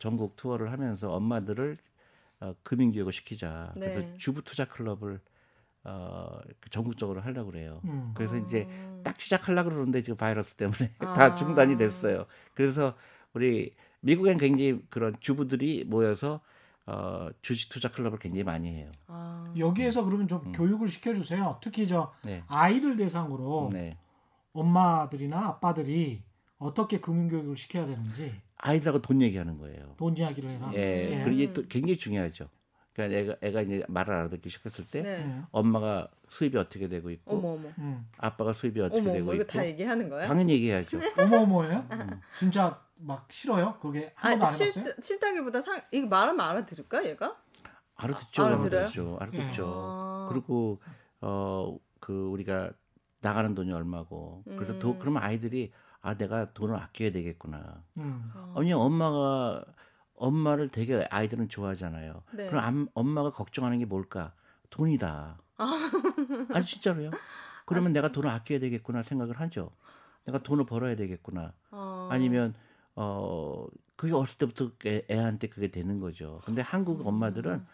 [0.00, 1.78] 전국 투어를 하면서 엄마들을
[2.40, 3.70] 어, 금융 교육을 시키자.
[3.74, 4.14] 그래서 네.
[4.18, 5.20] 주부 투자 클럽을
[5.84, 7.80] 어, 그 전국적으로 하려고 그래요.
[7.84, 8.12] 음.
[8.14, 9.00] 그래서 이제 아.
[9.04, 11.14] 딱 시작하려고 그러는데 지금 바이러스 때문에 아.
[11.14, 12.26] 다 중단이 됐어요.
[12.54, 12.96] 그래서
[13.34, 16.40] 우리 미국엔 굉장히 그런 주부들이 모여서
[16.86, 18.90] 어, 주식 투자 클럽을 굉장히 많이 해요.
[19.08, 19.52] 아.
[19.58, 20.52] 여기에서 그러면 좀 음.
[20.52, 21.58] 교육을 시켜주세요.
[21.60, 22.44] 특히 저 네.
[22.46, 23.98] 아이들 대상으로 네.
[24.52, 26.22] 엄마들이나 아빠들이
[26.58, 29.94] 어떻게 금융 교육을 시켜야 되는지 아이들하고 돈 얘기하는 거예요.
[29.98, 30.70] 돈 이야기를 해라.
[30.74, 31.24] 예, 예.
[31.24, 32.48] 그게 또 굉장히 중요하죠.
[32.94, 35.10] 그러니까 애가, 애가 이제 말을 알아듣기 시작했을 때 네.
[35.10, 35.42] 예.
[35.50, 37.68] 엄마가 수입이 어떻게 되고 있고 어머 어머.
[37.78, 38.08] 음.
[38.16, 40.26] 아빠가 수입이 어떻게 어머 되고 어머 이거 있고 다 얘기하는 거야?
[40.26, 41.00] 당연히 얘기해야죠.
[41.18, 41.84] 어머 어머예요?
[41.92, 42.20] 음.
[42.38, 43.76] 진짜 막 싫어요?
[43.80, 44.94] 그게 한 아니 번도 안 싫, 해봤어요?
[45.02, 47.36] 싫다기보다 상 이거 말하면 알아들을까 얘가?
[47.96, 48.42] 알아듣죠.
[48.42, 48.80] 아, 알아들어요?
[48.82, 49.18] 알아듣죠.
[49.20, 49.64] 알아듣죠.
[49.66, 50.26] 아.
[50.30, 50.80] 그리고
[51.20, 52.70] 어 그 우리가
[53.20, 54.78] 나가는 돈이 얼마고 그래서 음.
[54.78, 55.72] 도, 그러면 아이들이
[56.02, 57.82] 아 내가 돈을 아껴야 되겠구나.
[57.98, 58.30] 음.
[58.34, 58.54] 아.
[58.56, 59.64] 아니 엄마가
[60.14, 62.22] 엄마를 되게 아이들은 좋아하잖아요.
[62.34, 62.46] 네.
[62.48, 64.34] 그럼 암- 엄마가 걱정하는 게 뭘까?
[64.70, 65.38] 돈이다.
[65.56, 65.90] 아.
[66.54, 67.10] 아니 진짜로요?
[67.64, 69.70] 그러면 내가 돈을 아껴야 되겠구나 생각을 하죠.
[70.26, 71.54] 내가 돈을 벌어야 되겠구나.
[71.72, 72.08] 어.
[72.12, 72.54] 아니면
[72.96, 73.66] 어
[73.96, 76.40] 그게 어렸을 때부터 애, 애한테 그게 되는 거죠.
[76.44, 77.64] 근데 한국 엄마들은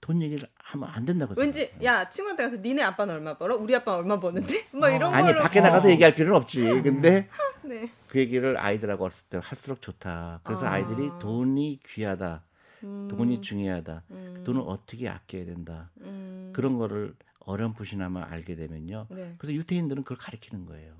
[0.00, 1.84] 돈 얘기를 하면 안 된다고 왠지 생각해요.
[1.86, 3.56] 야 친구한테 가서 니네 아빠는 얼마 벌어?
[3.56, 4.64] 우리 아빠는 얼마 버는데?
[4.72, 4.90] 뭐 어.
[4.90, 5.90] 이런 아니 거를 밖에 나가서 어.
[5.90, 6.62] 얘기할 필요는 없지.
[6.82, 7.28] 근데
[7.62, 7.90] 네.
[8.08, 10.40] 그 얘기를 아이들하고 어렸을 때 할수록 좋다.
[10.42, 10.72] 그래서 아.
[10.72, 12.42] 아이들이 돈이 귀하다.
[12.84, 13.08] 음.
[13.08, 14.02] 돈이 중요하다.
[14.10, 14.42] 음.
[14.44, 15.90] 돈을 어떻게 아껴야 된다.
[16.00, 16.50] 음.
[16.54, 19.06] 그런 거를 어렴풋이나마 알게 되면요.
[19.10, 19.34] 네.
[19.36, 20.94] 그래서 유태인들은 그걸 가르치는 거예요.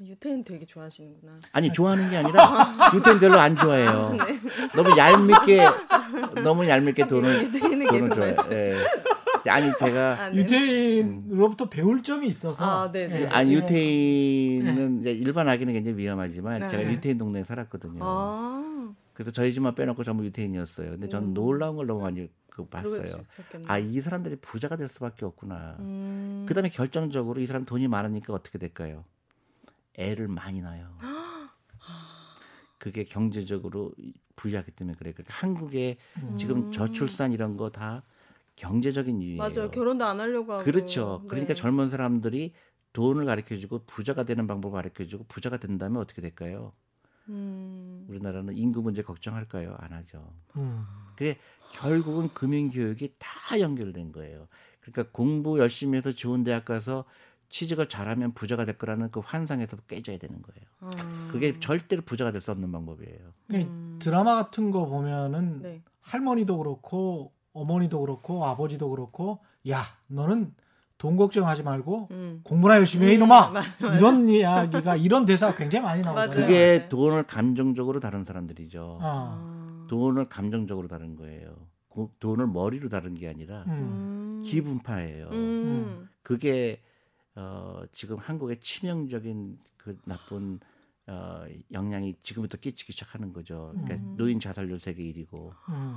[0.00, 1.38] 아, 유태인 되게 좋아하시는구나.
[1.52, 4.10] 아니 좋아하는 게 아니라 유태인 별로 안 좋아해요.
[4.12, 4.40] 네.
[4.74, 5.62] 너무 얄밉게
[6.42, 8.18] 너무 얄밉게 돈을 유태인은 돈을.
[8.18, 8.52] 말씀.
[8.52, 8.74] 예.
[9.46, 10.36] 아니 제가 아, 네.
[10.38, 13.22] 유태인으로부터 배울 점이 있어서 아, 네, 네.
[13.22, 13.26] 예.
[13.26, 13.56] 아니 예.
[13.56, 16.68] 유태인은 이제 일반 하기는 굉장히 위험하지만 네.
[16.68, 18.00] 제가 유태인 동네에 살았거든요.
[18.02, 18.90] 아.
[19.12, 20.90] 그래서 저희 집만 빼놓고 전부 유태인이었어요.
[20.92, 21.34] 근데 전 음.
[21.34, 23.16] 놀라운 걸 너무 많이 그 봤어요.
[23.66, 25.76] 아 이 사람들이 부자가 될 수밖에 없구나.
[25.78, 26.46] 음.
[26.48, 29.04] 그다음에 결정적으로 이 사람 돈이 많으니까 어떻게 될까요?
[29.96, 30.96] 애를 많이 낳아요.
[32.78, 33.92] 그게 경제적으로
[34.36, 35.12] 부유하기 때문에 그래.
[35.12, 36.36] 그러니까 한국에 음.
[36.36, 38.02] 지금 저출산 이런 거 다
[38.56, 39.38] 경제적인 이유예요.
[39.38, 39.70] 맞아요.
[39.70, 40.64] 결혼도 안 하려고 하고.
[40.64, 41.20] 그렇죠.
[41.22, 41.28] 네.
[41.28, 42.52] 그러니까 젊은 사람들이
[42.92, 46.72] 돈을 가르쳐주고 부자가 되는 방법을 가르쳐주고 부자가 된다면 어떻게 될까요?
[47.30, 48.04] 음.
[48.08, 49.76] 우리나라는 인구 문제 걱정할까요?
[49.80, 50.32] 안 하죠.
[50.56, 50.84] 음.
[51.16, 51.38] 그게
[51.72, 54.46] 결국은 금융 교육이 다 연결된 거예요.
[54.80, 57.04] 그러니까 공부 열심히 해서 좋은 대학 가서
[57.54, 60.66] 취직을 잘하면 부자가 될 거라는 그 환상에서 깨져야 되는 거예요.
[60.80, 61.28] 아.
[61.30, 63.18] 그게 절대로 부자가 될 수 없는 방법이에요.
[63.52, 63.96] 이 음.
[64.02, 65.82] 드라마 같은 거 보면은 네.
[66.00, 69.38] 할머니도 그렇고 어머니도 그렇고 아버지도 그렇고
[69.70, 70.52] 야 너는
[70.98, 72.40] 돈 걱정하지 말고 음.
[72.42, 73.98] 공부나 열심히 해 음, 이놈아 맞아, 맞아.
[73.98, 76.34] 이런 이야기가 이런 대사가 굉장히 많이 나오거든요.
[76.34, 76.46] 맞아요.
[76.46, 76.88] 그게 네.
[76.88, 78.98] 돈을 감정적으로 다룬 사람들이죠.
[79.00, 79.00] 어.
[79.00, 79.86] 아.
[79.88, 81.54] 돈을 감정적으로 다룬 거예요.
[81.88, 83.70] 고- 돈을 머리로 다룬 게 아니라 음.
[83.70, 84.42] 음.
[84.44, 85.28] 기분파예요.
[85.30, 86.08] 음.
[86.24, 86.80] 그게
[87.36, 90.60] 어, 지금 한국의 치명적인 그 나쁜
[91.06, 93.70] 어, 영향이 지금부터 끼치기 시작하는 거죠.
[93.72, 94.14] 그러니까 음.
[94.16, 95.96] 노인 자살률 세계 1위고 음.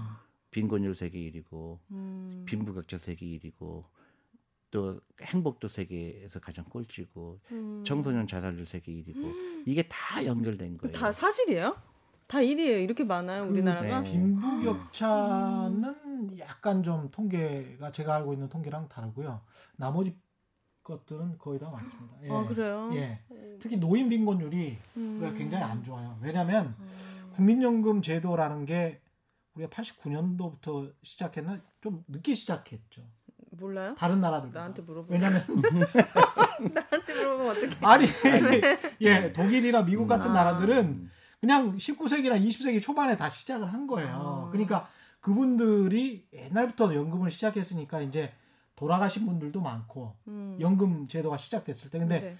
[0.51, 2.43] 빈곤율 세계 1위고 음.
[2.45, 3.85] 빈부격차 세계 1위고
[4.69, 7.83] 또 행복도 세계에서 가장 꼴찌고 음.
[7.85, 10.91] 청소년 자살률 세계 1위고 이게 다 연결된 거예요.
[10.91, 11.77] 다 사실이에요?
[12.27, 12.83] 다 1위에요.
[12.83, 14.01] 이렇게 많아요, 그 우리나라가?
[14.01, 14.11] 네.
[14.11, 19.39] 빈부격차는 약간 좀 통계가 제가 알고 있는 통계랑 다르고요.
[19.77, 20.13] 나머지
[20.87, 22.15] 것들은 거의 다 맞습니다.
[22.23, 22.31] 예.
[22.31, 22.89] 아, 그래요?
[22.93, 23.19] 예.
[23.59, 25.17] 특히 노인 빈곤율이 음.
[25.19, 26.17] 우리가 굉장히 안 좋아요.
[26.21, 26.87] 왜냐하면 음.
[27.33, 29.01] 국민연금 제도라는 게
[29.55, 33.01] 우리가 89년도부터 시작했나 좀 늦게 시작했죠.
[33.51, 33.95] 몰라요?
[33.97, 35.11] 다른 나라들 나한테 물어보.
[35.11, 35.43] 왜냐면
[36.73, 37.85] 나한테 물어보면 어떡해?
[37.85, 38.07] 아니
[39.01, 40.33] 예 독일이나 미국 같은 아.
[40.33, 41.11] 나라들은 음.
[41.41, 44.09] 그냥 19세기나 20세기 초반에 다 시작을 한 거예요.
[44.09, 44.49] 아.
[44.51, 44.87] 그러니까
[45.19, 48.31] 그분들이 옛날부터 연금을 시작했으니까 이제
[48.77, 50.57] 돌아가신 분들도 많고 음.
[50.61, 52.37] 연금 제도가 시작됐을 때 근데 네.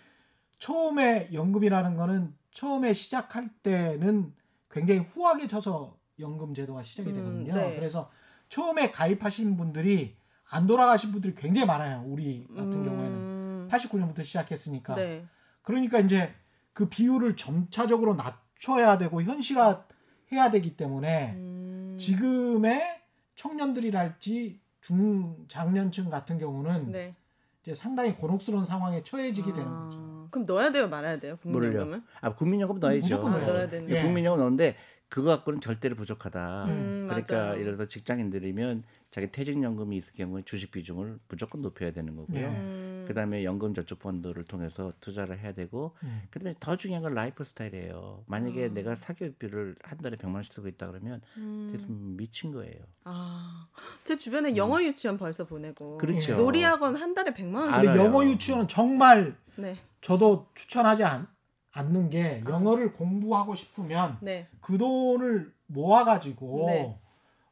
[0.60, 4.34] 처음에 연금이라는 거는 처음에 시작할 때는
[4.70, 7.56] 굉장히 후하게 쳐서 연금 제도가 시작이 음, 되거든요.
[7.56, 7.76] 네.
[7.76, 8.10] 그래서
[8.50, 10.16] 처음에 가입하신 분들이
[10.50, 12.04] 안 돌아가신 분들이 굉장히 많아요.
[12.06, 13.68] 우리 같은 경우에는 음.
[13.72, 14.96] 89년부터 시작했으니까.
[14.96, 15.26] 네.
[15.64, 16.34] 그러니까 이제
[16.74, 19.86] 그 비율을 점차적으로 낮춰야 되고 현실화
[20.32, 21.98] 해야 되기 때문에 음.
[22.00, 23.02] 지금의
[23.36, 27.16] 청년들이랄지 중장년층 같은 경우는 네.
[27.64, 30.28] 이제 상당히 곤혹스러운 상황에 처해지게 되는 아, 거죠.
[30.32, 31.38] 그럼 넣어야 돼요, 말아야 돼요?
[31.42, 32.02] 국민연금을?
[32.22, 33.02] 아 국민연금 넣어야죠.
[33.02, 33.40] 무조건 아.
[33.40, 33.90] 넣어야 되는.
[33.90, 34.02] 예.
[34.04, 34.76] 국민연금 넣는데
[35.10, 36.66] 그거 갖고는 절대로 부족하다.
[36.66, 37.60] 음, 그러니까 맞아요.
[37.60, 42.40] 예를 들어 직장인들이면 자기 퇴직연금이 있을 경우에 주식 비중을 무조건 높여야 되는 거고요.
[42.40, 42.87] 예.
[43.08, 43.10] 음.
[43.10, 46.24] 그다음에 연금 저축 펀드를 통해서 투자를 해야 되고 음.
[46.30, 48.24] 그다음에 더 중요한 건 라이프 스타일이에요.
[48.28, 48.74] 만약에 음.
[48.74, 51.70] 내가 사교육비를 한 달에 100만 원씩 쓰고 있다 그러면 음.
[51.72, 52.80] 되게 미친 거예요.
[53.06, 53.68] 아,
[54.04, 55.98] 제 주변에 영어 유치원 벌써 보내고 음.
[55.98, 56.36] 그렇죠.
[56.36, 57.86] 놀이학원 한 달에 100만 원씩.
[57.96, 61.28] 영어 유치원은 정말 네, 저도 추천하지 않,
[61.72, 64.48] 않는 게 영어를 공부하고 싶으면 네.
[64.62, 67.00] 그 돈을 모아가지고 네.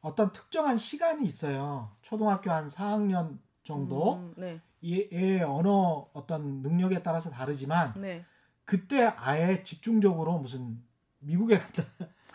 [0.00, 1.90] 어떤 특정한 시간이 있어요.
[2.02, 4.60] 초등학교 한 4학년 정도 음, 네.
[4.86, 8.24] 이 애의 언어 어떤 능력에 따라서 다르지만 네.
[8.64, 10.80] 그때 아예 집중적으로 무슨
[11.18, 11.82] 미국에 간다.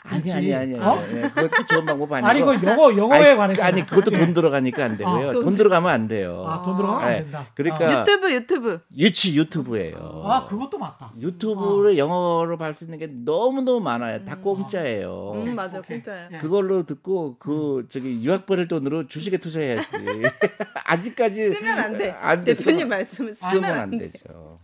[0.03, 0.31] 아니?
[0.33, 0.93] 아니 아니 어?
[0.99, 1.15] 아니.
[1.17, 2.27] 예, 그것도 좋은 방법 아니고.
[2.27, 4.17] 아니 그 영어 영어에 아니, 관해서 아니 그것도 예.
[4.19, 5.29] 돈 들어가니까 안 되고요.
[5.29, 6.43] 아, 돈, 돈 들어가면 안 돼요.
[6.47, 7.21] 아, 돈 들어가면 안 네.
[7.23, 7.47] 된다.
[7.53, 8.79] 그러니까 아, 유튜브 유튜브.
[8.97, 10.21] 유치 유튜브예요.
[10.25, 11.11] 아, 그것도 맞다.
[11.19, 14.25] 유튜브를 영어로 볼 수 있는 게 너무 너무 많아요.
[14.25, 14.41] 다 음.
[14.41, 15.33] 공짜예요.
[15.35, 15.97] 음 맞아 오케이.
[15.97, 16.29] 공짜야.
[16.33, 16.37] 예.
[16.39, 19.87] 그걸로 듣고 그 저기 유학 보낼 돈으로 주식에 투자해야지.
[20.85, 22.11] 아직까지 쓰면 안 돼.
[22.19, 22.55] 안 돼.
[22.55, 24.11] 대표님 말씀은 쓰면 안안 돼.
[24.11, 24.59] 되죠.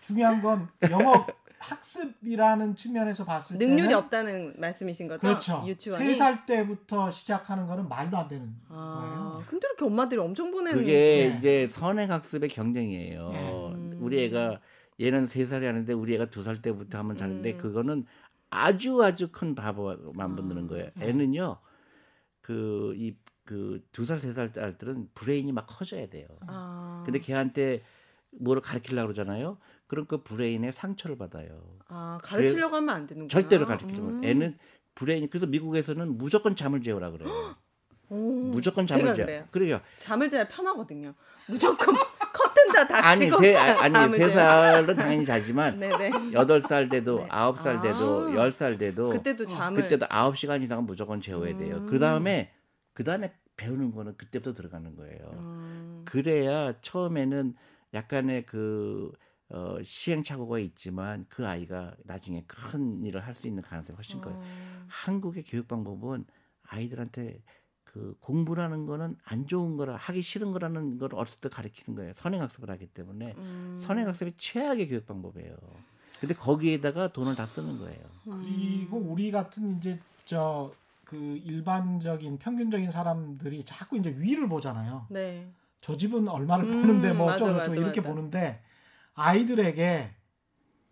[0.00, 1.26] 중요한 건 영어
[1.60, 5.20] 학습이라는 측면에서 봤을 때는 능률이 없다는 말씀이신 거죠?
[5.20, 5.62] 그렇죠.
[5.66, 6.04] 유치원이.
[6.04, 9.42] 세살 때부터 시작하는 거는 말도 안 되는 아, 거예요.
[9.48, 10.78] 근데 이렇게 엄마들이 엄청 보내는.
[10.78, 10.92] 그게
[11.30, 11.36] 네.
[11.38, 13.30] 이제 선행 학습의 경쟁이에요.
[13.30, 13.50] 네.
[13.74, 13.98] 음.
[14.00, 14.60] 우리 애가
[15.00, 17.58] 얘는 세 살이 하는데 우리 애가 두살 때부터 하면 자는데 음.
[17.58, 18.06] 그거는
[18.48, 20.68] 아주 아주 큰 바보만 만드는 아.
[20.68, 20.88] 거예요.
[20.96, 21.08] 네.
[21.08, 21.58] 애는요
[22.42, 26.26] 그 이 그 두 살 세 살 딸들은 브레인이 막 커져야 돼요.
[26.46, 27.02] 아.
[27.04, 27.82] 근데 걔한테
[28.30, 29.58] 뭐를 가르치려고 그러잖아요.
[29.90, 31.48] 그럼 그 브레인에 상처를 받아요.
[31.88, 33.28] 아, 가르치려고 하면 안 되는 거야.
[33.28, 34.06] 절대로 가르치려고.
[34.06, 34.20] 음.
[34.24, 34.56] 애는
[34.94, 37.56] 브레인 그래서 미국에서는 무조건 잠을 재우라 그래요.
[38.08, 38.14] 오,
[38.52, 39.24] 무조건 잠을 재.
[39.24, 39.44] 그래요.
[39.50, 39.80] 그래요.
[39.96, 41.12] 잠을 자야 편하거든요.
[41.48, 41.96] 무조건
[42.32, 44.28] 커튼 다 아니 닫히고 세 자- 아니 세.
[44.28, 46.32] 살은 당연히 자지만 네네.
[46.34, 47.26] 여덟 살 돼도 네.
[47.28, 48.34] 아홉 살 돼도 아.
[48.36, 51.78] 열살 돼도 그때도 잠을 그때도 아홉 시간 이상은 무조건 재워야 돼요.
[51.78, 51.86] 음.
[51.86, 52.52] 그 다음에
[52.92, 55.18] 그 다음에 배우는 거는 그때부터 들어가는 거예요.
[55.34, 56.02] 음.
[56.04, 57.56] 그래야 처음에는
[57.92, 59.10] 약간의 그
[59.50, 64.34] 어, 시행착오가 있지만 그 아이가 나중에 큰 일을 할 수 있는 가능성이 훨씬 커요.
[64.36, 64.84] 어.
[64.88, 66.24] 한국의 교육 방법은
[66.68, 67.40] 아이들한테
[67.84, 72.12] 그 공부라는 거는 안 좋은 거라 하기 싫은 거라는 걸 어렸을 때 가르치는 거예요.
[72.16, 73.78] 선행학습을 하기 때문에 음.
[73.80, 75.56] 선행학습이 최악의 교육 방법이에요.
[76.20, 78.00] 근데 거기에다가 돈을 다 쓰는 거예요.
[78.28, 78.42] 음.
[78.42, 80.72] 그리고 우리 같은 이제 저
[81.10, 85.06] 그 일반적인 평균적인 사람들이 자꾸 이제 위를 보잖아요.
[85.10, 85.50] 네.
[85.80, 88.14] 저 집은 얼마를 음, 버는데 뭐 맞아, 어쩌고 저쩌고 이렇게 맞아.
[88.14, 88.62] 보는데
[89.20, 90.10] 아이들에게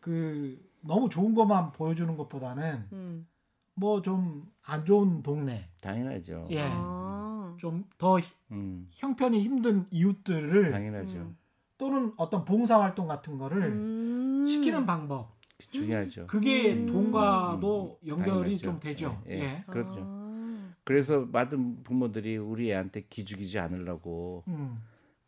[0.01, 3.27] 그 너무 좋은 것만 보여주는 것보다는 음.
[3.75, 6.49] 뭐좀 안 좋은 동네, 당연하죠.
[6.51, 6.61] 예.
[6.63, 7.57] 아.
[7.59, 8.21] 좀더
[8.53, 11.19] 음, 형편이 힘든 이웃들을 당연하죠.
[11.19, 11.37] 음.
[11.77, 14.47] 또는 어떤 봉사 활동 같은 거를 음.
[14.47, 15.37] 시키는 방법.
[15.71, 16.27] 중요하죠.
[16.29, 16.87] 그게 음.
[16.87, 18.63] 돈과도 음, 연결이 당연하죠.
[18.63, 19.23] 좀 되죠.
[19.29, 19.41] 예, 예.
[19.41, 19.65] 예.
[19.67, 20.01] 그렇죠.
[20.01, 20.75] 아.
[20.85, 24.79] 그래서 많은 부모들이 우리 애한테 기죽이지 않으려고 음.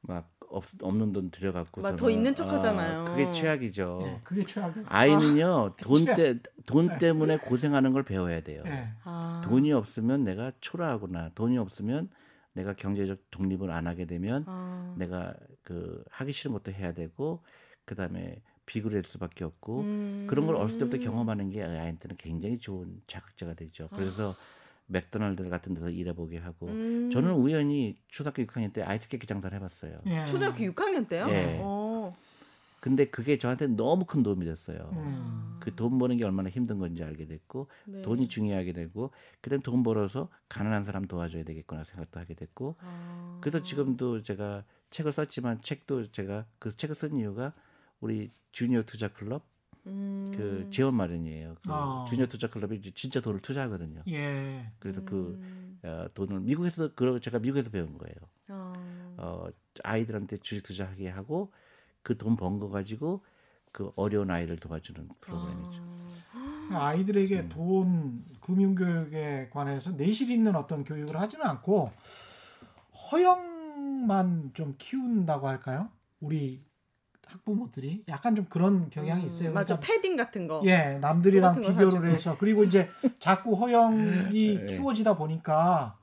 [0.01, 3.05] 막 없, 없는 돈 들여갖고 막더 있는 척하잖아요.
[3.05, 4.01] 그게 최악이죠.
[4.05, 4.87] 예, 그게 최악이에요.
[4.89, 6.17] 아이는요 돈 최악.
[6.17, 6.99] 때돈 네.
[6.99, 8.63] 때문에 고생하는 걸 배워야 돼요.
[8.67, 8.89] 예.
[9.05, 9.43] 아.
[9.45, 11.31] 돈이 없으면 내가 초라하구나.
[11.35, 12.11] 돈이 없으면
[12.53, 14.95] 내가 경제적 독립을 안 하게 되면 아.
[14.99, 17.43] 내가 그 하기 싫은 것도 해야 되고
[17.85, 20.27] 그 다음에 비굴할 수밖에 없고 음.
[20.29, 23.89] 그런 걸 어렸을 때부터 경험하는 게 아이한테는 굉장히 좋은 자극제가 되죠.
[23.95, 24.37] 그래서
[24.91, 27.11] 맥도날드 같은 데서 일해보게 하고 음.
[27.13, 30.01] 저는 우연히 초등학교 6학년 때 아이스케이크 장사를 해봤어요.
[30.07, 30.27] 예.
[30.27, 31.29] 초등학교 6학년 때요?
[31.29, 31.59] 예.
[31.63, 32.17] 어.
[32.81, 34.91] 근데 그게 저한테 너무 큰 도움이 됐어요.
[34.95, 35.59] 음.
[35.61, 38.03] 그돈 버는 게 얼마나 힘든 건지 알게 됐고 네.
[38.03, 39.11] 돈이 중요하게 되고
[39.43, 43.39] 그다음 돈 벌어서 가난한 사람 도와줘야 되겠구나 생각도 하게 됐고 아.
[43.43, 47.53] 그래서 지금도 제가 책을 썼지만 책도 제가 그 책을 쓴 이유가
[48.01, 49.45] 우리 주니어 투자 클럽
[49.91, 50.33] 음.
[50.37, 51.55] 그 지원 마련이에요.
[51.63, 52.05] 그 아.
[52.09, 54.03] 주니어 투자 클럽이 진짜 돈을 투자하거든요.
[54.09, 54.71] 예.
[54.79, 55.79] 그래서 그 음.
[55.83, 58.15] 어, 돈을 미국에서 그 제가 미국에서 배운 거예요.
[58.49, 58.73] 아.
[59.19, 59.47] 어,
[59.83, 61.53] 아이들한테 주식 투자하게 하고
[62.03, 63.25] 그 돈 번 거 가지고
[63.73, 65.83] 그 어려운 아이들 도와주는 프로그램이죠.
[66.33, 66.69] 아.
[66.73, 67.49] 아이들에게 음.
[67.49, 71.91] 돈 금융 교육에 관해서 내실 있는 어떤 교육을 하지는 않고
[73.13, 75.89] 허영만 좀 키운다고 할까요?
[76.21, 76.63] 우리
[77.31, 79.53] 학부모들이 약간 좀 그런 경향이 음, 있어요.
[79.53, 79.77] 맞아.
[79.77, 80.63] 그러니까 패딩 같은 거.
[80.65, 82.07] 예, 남들이랑 거 비교를 사주고.
[82.07, 84.31] 해서 그리고 이제 자꾸 허영이
[84.65, 84.67] 네.
[84.67, 85.97] 키워지다 보니까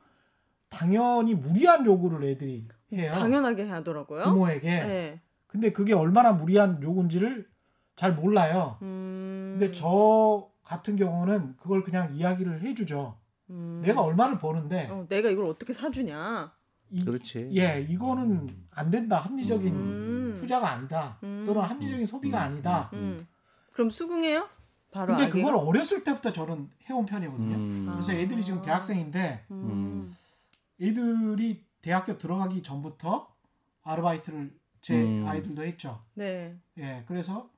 [0.69, 3.11] 당연히 무리한 요구를 애들이 해요.
[3.13, 4.23] 당연하게 하더라고요.
[4.23, 4.69] 부모에게.
[4.69, 5.21] 네.
[5.47, 7.47] 근데 그게 얼마나 무리한 요구인지를
[7.95, 8.77] 잘 몰라요.
[8.81, 9.57] 음.
[9.57, 13.17] 근데 저 같은 경우는 그걸 그냥 이야기를 해주죠.
[13.49, 13.81] 음.
[13.83, 16.51] 내가 얼마를 버는데 어, 내가 이걸 어떻게 사주냐.
[16.91, 17.49] 이, 그렇지.
[17.53, 20.16] 예 이거는 안 된다 합리적인 음.
[20.37, 21.43] 투자가 아니다 음.
[21.45, 22.43] 또는 합리적인 소비가 음.
[22.43, 22.89] 아니다.
[22.93, 23.27] 음.
[23.71, 24.49] 그럼 수긍해요?
[24.91, 25.37] 바로 근데 아기가?
[25.37, 27.55] 그걸 어렸을 때부터 저는 해온 편이거든요.
[27.55, 27.89] 음.
[27.91, 30.15] 그래서 애들이 지금 대학생인데 음.
[30.81, 33.27] 애들이 대학교 들어가기 전부터
[33.83, 35.25] 아르바이트를 제 음.
[35.27, 36.01] 아이들도 했죠.
[36.13, 36.57] 네.
[36.77, 37.49] 예, 그래서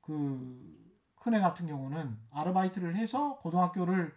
[0.00, 0.78] 그
[1.16, 4.14] 큰애 같은 경우는 아르바이트를 해서 고등학교를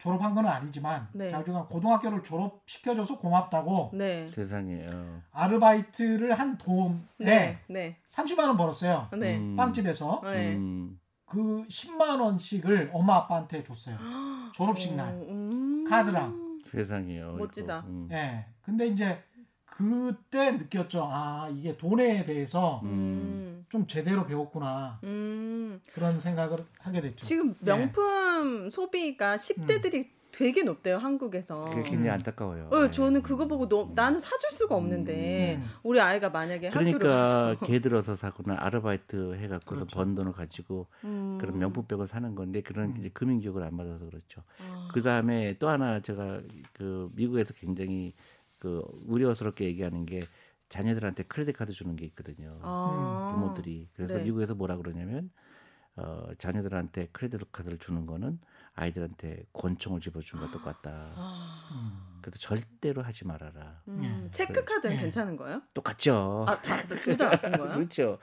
[0.00, 1.30] 졸업한 건 아니지만 네.
[1.30, 4.28] 자주가 고등학교를 졸업시켜줘서 고맙다고 네.
[4.30, 4.86] 세상에.
[4.90, 5.22] 어.
[5.30, 7.58] 아르바이트를 한 돈에 네.
[7.68, 7.96] 네.
[8.08, 9.08] 30만 원 벌었어요.
[9.18, 9.36] 네.
[9.36, 9.56] 음.
[9.56, 10.22] 빵집에서.
[10.24, 10.54] 네.
[10.56, 10.98] 음.
[11.26, 13.96] 그 10만 원씩을 엄마 아빠한테 줬어요.
[14.54, 15.12] 졸업식 날.
[15.28, 15.84] 음.
[15.88, 16.58] 카드랑.
[16.66, 17.34] 세상에요.
[17.34, 17.84] 멋지다.
[17.86, 18.08] 음.
[18.10, 18.46] 예.
[18.62, 19.22] 근데 이제
[19.80, 21.08] 그때 느꼈죠.
[21.10, 23.64] 아, 이게 돈에 대해서 음.
[23.70, 24.98] 좀 제대로 배웠구나.
[25.04, 25.80] 음.
[25.94, 27.24] 그런 생각을 하게 됐죠.
[27.24, 27.74] 지금 네.
[27.74, 31.64] 명품 소비가 10대들이 되게 높대요, 한국에서.
[31.64, 32.68] 그게 굉장히 안타까워요.
[32.70, 32.90] 어, 네.
[32.90, 35.70] 저는 그거 보고 너, 나는 사줄 수가 없는데 음.
[35.82, 39.96] 우리 아이가 만약에 그러니까 개 들어서 사거나 아르바이트 해갖고서 그렇죠.
[39.96, 41.38] 번 돈을 가지고 음.
[41.40, 42.96] 그런 명품백을 사는 건데 그런 음.
[42.98, 44.42] 이제 금융 교육을 안 받아서 그렇죠.
[44.60, 44.88] 아.
[44.92, 46.40] 그 다음에 또 하나 제가
[46.74, 48.14] 그 미국에서 굉장히
[48.60, 50.20] 그 우려스럽게 얘기하는 게
[50.68, 52.52] 자녀들한테 크레딧 카드 주는 게 있거든요.
[52.62, 53.32] 아.
[53.34, 54.22] 부모들이 그래서 네.
[54.22, 55.30] 미국에서 뭐라 그러냐면
[55.96, 58.38] 어, 자녀들한테 크레딧 카드를 주는 거는
[58.74, 60.90] 아이들한테 권총을 집어준 것 똑같다.
[61.16, 61.68] 아.
[61.72, 62.20] 음.
[62.22, 63.80] 그래서 절대로 하지 말아라.
[63.88, 64.02] 음.
[64.26, 64.30] 예.
[64.30, 65.00] 체크 카드는 예.
[65.00, 65.62] 괜찮은 거예요?
[65.74, 66.44] 똑같죠.
[66.46, 67.72] 아, 다, 둘다 나쁜 거예요?
[67.80, 68.18] 그렇죠.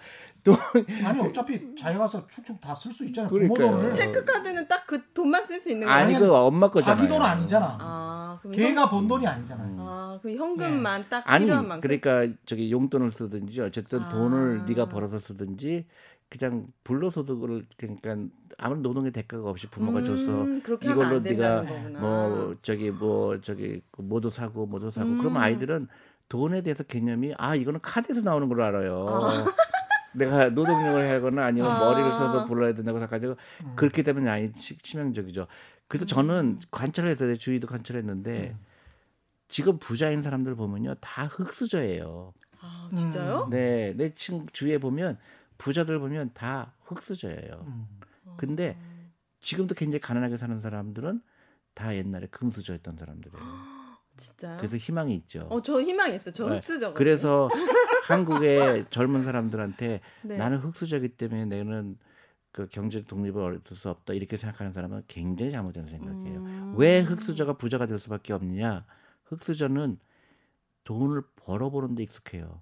[1.04, 3.28] 아니 어차피 자기가 가서 축축 다 쓸 수 있잖아요.
[3.30, 3.72] 부모 그러니까요.
[3.78, 3.92] 돈을.
[3.92, 6.00] 체크 카드는 딱 그 돈만 쓸 수 있는 거예요?
[6.00, 6.96] 아니 아니, 그 엄마 거잖아요.
[6.98, 7.78] 자기 돈 아니잖아.
[7.82, 9.68] 아, 그럼 걔가 번 돈이 아니잖아요.
[9.70, 9.78] 음.
[9.80, 11.82] 아, 그 현금만 딱 아니 필요한 만큼.
[11.82, 14.10] 그러니까 저기 용돈을 쓰든지 어쨌든 아.
[14.10, 15.86] 돈을 네가 벌어서 쓰든지
[16.30, 18.16] 그냥 불로소득을 그러니까
[18.58, 22.00] 아무런 노동의 대가가 없이 부모가 줘서 음, 그렇게 하면 이걸로 안 네가 거구나.
[22.00, 25.18] 뭐 저기 뭐 저기 뭐도 사고 뭐도 사고 음.
[25.20, 25.88] 그러면 아이들은
[26.28, 29.06] 돈에 대해서 개념이 아 이거는 카드에서 나오는 걸 알아요.
[29.08, 29.46] 아.
[30.14, 31.80] 내가 노동력을 하거나 아니면 아.
[31.80, 33.74] 머리를 써서 불러야 된다고 생각가지고 음.
[33.76, 35.48] 그렇게 되면 아이 치- 치명적이죠.
[35.88, 36.08] 그래서 음.
[36.08, 38.66] 저는 관찰해서 내 주위도 관찰했는데 음.
[39.48, 42.34] 지금 부자인 사람들 보면요 다 흑수저예요.
[42.60, 43.46] 아, 진짜요?
[43.46, 43.50] 음.
[43.50, 45.18] 네, 내 친구 주위에 보면
[45.58, 47.64] 부자들 보면 다 흑수저예요.
[47.68, 47.88] 음.
[48.36, 48.78] 근데
[49.40, 51.22] 지금도 굉장히 가난하게 사는 사람들은
[51.74, 53.78] 다 옛날에 금수저였던 사람들이에요.
[54.18, 54.58] 진짜요?
[54.58, 55.48] 그래서 희망이 있죠.
[55.50, 56.32] 어, 저 희망 있어.
[56.32, 56.56] 저 네.
[56.56, 56.94] 흑수저.
[56.94, 57.48] 그래서
[58.08, 60.38] 한국의 젊은 사람들한테 네.
[60.38, 61.98] 나는 흑수저이기 때문에 내는
[62.58, 66.40] 그 경제 독립을 얻을 수 없다 이렇게 생각하는 사람은 굉장히 잘못된 생각이에요.
[66.40, 66.74] 음.
[66.76, 68.84] 왜 흑수저가 부자가 될 수밖에 없느냐?
[69.26, 70.00] 흑수저는
[70.84, 72.60] 돈을 벌어보는 데 익숙해요.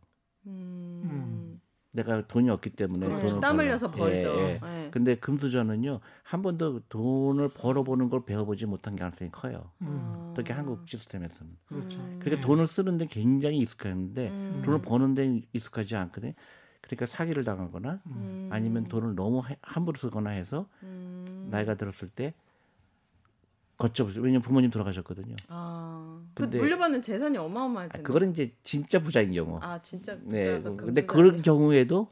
[0.47, 1.01] 음.
[1.05, 1.61] 음.
[1.91, 3.27] 내가 돈이 없기 때문에 그렇죠.
[3.27, 3.57] 돈을 땀.
[3.57, 4.35] 흘려서 예, 벌죠.
[4.35, 4.59] 예.
[4.61, 4.89] 예.
[4.91, 9.71] 근데 금수저는요 한 번도 돈을 벌어보는 걸 배워보지 못한 가능성이 커요.
[9.81, 10.33] 음.
[10.35, 11.55] 특히 한국 시스템에서는.
[11.67, 11.99] 그렇죠.
[11.99, 12.19] 음.
[12.19, 12.41] 그러니까 네.
[12.41, 14.61] 돈을 쓰는데 굉장히 익숙했는데 음.
[14.65, 16.33] 돈을 버는데 익숙하지 않거든.
[16.85, 18.49] 그러니까 사기를 당하거나 음.
[18.51, 21.47] 아니면 돈을 너무 하- 함부로 쓰거나 해서 음.
[21.51, 22.33] 나이가 들었을 때
[23.77, 25.35] 걷잡을 왜냐면 부모님 돌아가셨거든요.
[25.49, 26.21] 아.
[26.33, 28.03] 근데- 그 물려받는 재산이 어마어마할 아, 텐데.
[28.03, 29.59] 그거는 이제 진짜 부자인 경우.
[29.61, 30.57] 아, 진짜 네.
[30.59, 31.05] 부자가 근데.
[31.05, 32.09] 그런 경우에도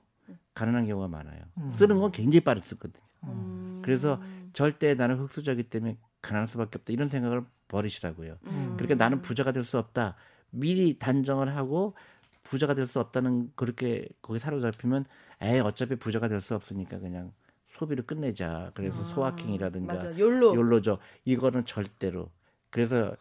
[0.55, 1.41] 가난한 경우가 많아요.
[1.59, 1.69] 음.
[1.69, 3.03] 쓰는 건 굉장히 빠르게 쓰거든요.
[3.23, 3.81] 음.
[3.83, 4.21] 그래서
[4.51, 8.37] 절대 나는 흑수저이기 때문에 가난할 수밖에 없다 이런 생각을 버리시라고요.
[8.47, 8.73] 음.
[8.77, 10.15] 그러니까 나는 부자가 될 수 없다.
[10.51, 11.95] 미리 단정을 하고
[12.43, 15.05] 부자가 될 수 없다는 그렇게 거기 사로잡히면
[15.41, 17.31] 에이 어차피 부자가 될 수 없으니까 그냥
[17.69, 18.71] 소비를 끝내자.
[18.75, 20.17] 그래서 아, 소확행이라든가 맞아.
[20.17, 20.55] 욜로.
[20.55, 20.99] 욜로죠.
[21.25, 22.29] 이거는 절대로.
[22.69, 23.15] 그래서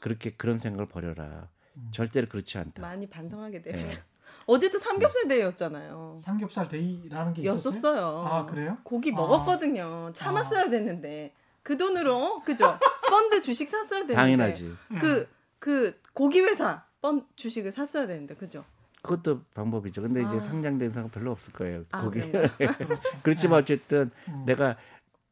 [0.00, 1.48] 그렇게 그런 생각을 버려라.
[1.76, 1.88] 음.
[1.90, 2.82] 절대로 그렇지 않다.
[2.82, 3.74] 많이 반성하게 돼요.
[3.76, 3.88] 예.
[4.46, 6.16] 어제도 삼겹살 데이였잖아요.
[6.20, 7.54] 삼겹살 데이라는 게 있었어요?
[7.54, 8.24] 였었어요.
[8.26, 8.78] 아 그래요?
[8.84, 9.16] 고기 아.
[9.16, 10.10] 먹었거든요.
[10.12, 11.32] 참았어야 됐는데
[11.64, 12.42] 그 돈으로 어?
[12.42, 12.78] 그죠?
[13.10, 14.72] 펀드 주식 샀어야 되는데 당연하지.
[15.00, 18.64] 그, 그 고기 회사 펀 주식을 샀어야 되는데 그죠?
[19.02, 20.02] 그것도 방법이죠.
[20.02, 20.28] 근데 아.
[20.28, 21.84] 이제 상장된 사람 별로 없을 거예요.
[21.92, 22.20] 아, 거기.
[23.22, 24.42] 그렇지만 어쨌든 음.
[24.44, 24.76] 내가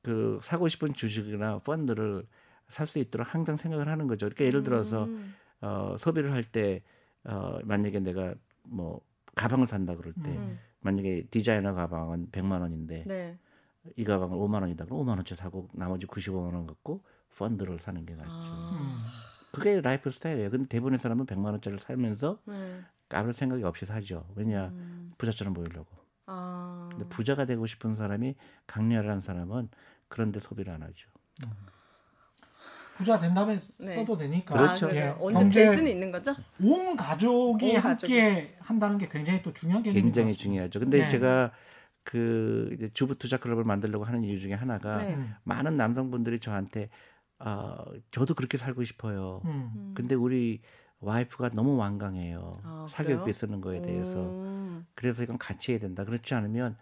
[0.02, 2.24] 그 사고 싶은 주식이나 펀드를
[2.68, 4.26] 살 수 있도록 항상 생각을 하는 거죠.
[4.26, 5.34] 그러니까 예를 들어서 음.
[5.60, 6.82] 어, 소비를 할 때
[7.24, 9.00] 어, 만약에 내가 뭐
[9.34, 10.58] 가방을 산다 그럴 때 음.
[10.80, 13.36] 만약에 디자이너 가방은 100만 원인데 네.
[13.96, 17.02] 이 가방을 5만 원이다 그럼 5만 원치 사고 나머지 95만 원 갖고
[17.36, 18.30] 펀드를 사는 게 낫죠.
[18.30, 19.04] 아.
[19.54, 19.62] 음.
[19.62, 20.50] 그게 라이프 스타일이에요.
[20.50, 22.80] 근데 대부분의 사람은 100만 원짜리를 살면서 네.
[23.10, 24.26] 아무런 생각이 없이 사죠.
[24.34, 25.12] 왜냐 음.
[25.18, 25.86] 부자처럼 보이려고.
[26.26, 26.88] 아.
[26.90, 28.34] 근데 부자가 되고 싶은 사람이
[28.66, 29.68] 강렬한 사람은
[30.08, 31.08] 그런데 소비를 안 하죠.
[32.96, 33.96] 부자 된 다음에 네.
[33.96, 34.54] 써도 되니까.
[34.54, 34.86] 그렇죠.
[34.86, 34.94] 아?
[34.94, 36.34] 예, 언제 될 수는 있는 거죠?
[36.62, 40.34] 온 가족이 온 함께 한다는 게 굉장히 또 중요한 것 굉장히.
[40.36, 40.78] 중요하죠.
[40.78, 41.08] 근데 네.
[41.08, 41.50] 제가
[42.04, 45.14] 그 이제 주부 투자 클럽을 만들려고 하는 이유 중에 하나가 네.
[45.14, 45.34] 음.
[45.42, 46.88] 많은 남성분들이 저한테
[47.38, 49.40] 아 저도 그렇게 살고 싶어요.
[49.44, 49.72] 음.
[49.74, 49.92] 음.
[49.94, 50.60] 근데 우리
[51.00, 52.48] 와이프가 너무 완강해요.
[52.62, 53.32] 아, 사교육비?
[53.32, 54.16] 쓰는 거에 대해서.
[54.16, 54.86] 음.
[54.94, 56.04] 그래서 이건 같이 해야 된다.
[56.04, 56.76] 그렇지 않으면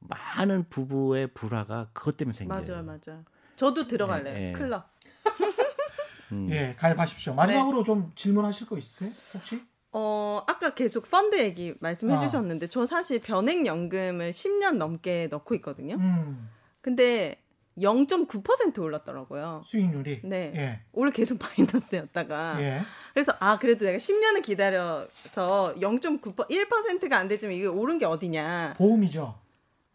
[0.00, 2.62] 많은 부부의 불화가 그것 때문에 생겨요.
[2.66, 3.24] 맞아요, 맞아요.
[3.56, 4.34] 저도 들어갈래요.
[4.34, 4.52] 예, 예.
[4.52, 4.90] 클럽.
[6.32, 6.48] 음.
[6.50, 7.34] 예, 가입하십시오.
[7.34, 9.10] 마지막으로 좀 질문하실 거 있으세요?
[9.34, 9.62] 혹시?
[9.92, 12.18] 어, 아까 계속 펀드 얘기 말씀해 아.
[12.20, 15.94] 주셨는데 저 사실 변액연금을 10년 넘게 넣고 있거든요.
[15.96, 16.48] 음,
[16.80, 17.42] 근데
[17.80, 19.62] 0.9% 올랐더라고요.
[19.64, 20.20] 수익률이.
[20.24, 20.52] 네.
[20.56, 20.80] 예.
[20.92, 22.80] 올해 계속 마이너스였다가 예.
[23.14, 29.34] 그래서 아 그래도 내가 10년을 기다려서 0.9% 1%가 안 되지만 이게 오른 게 어디냐 보험이죠.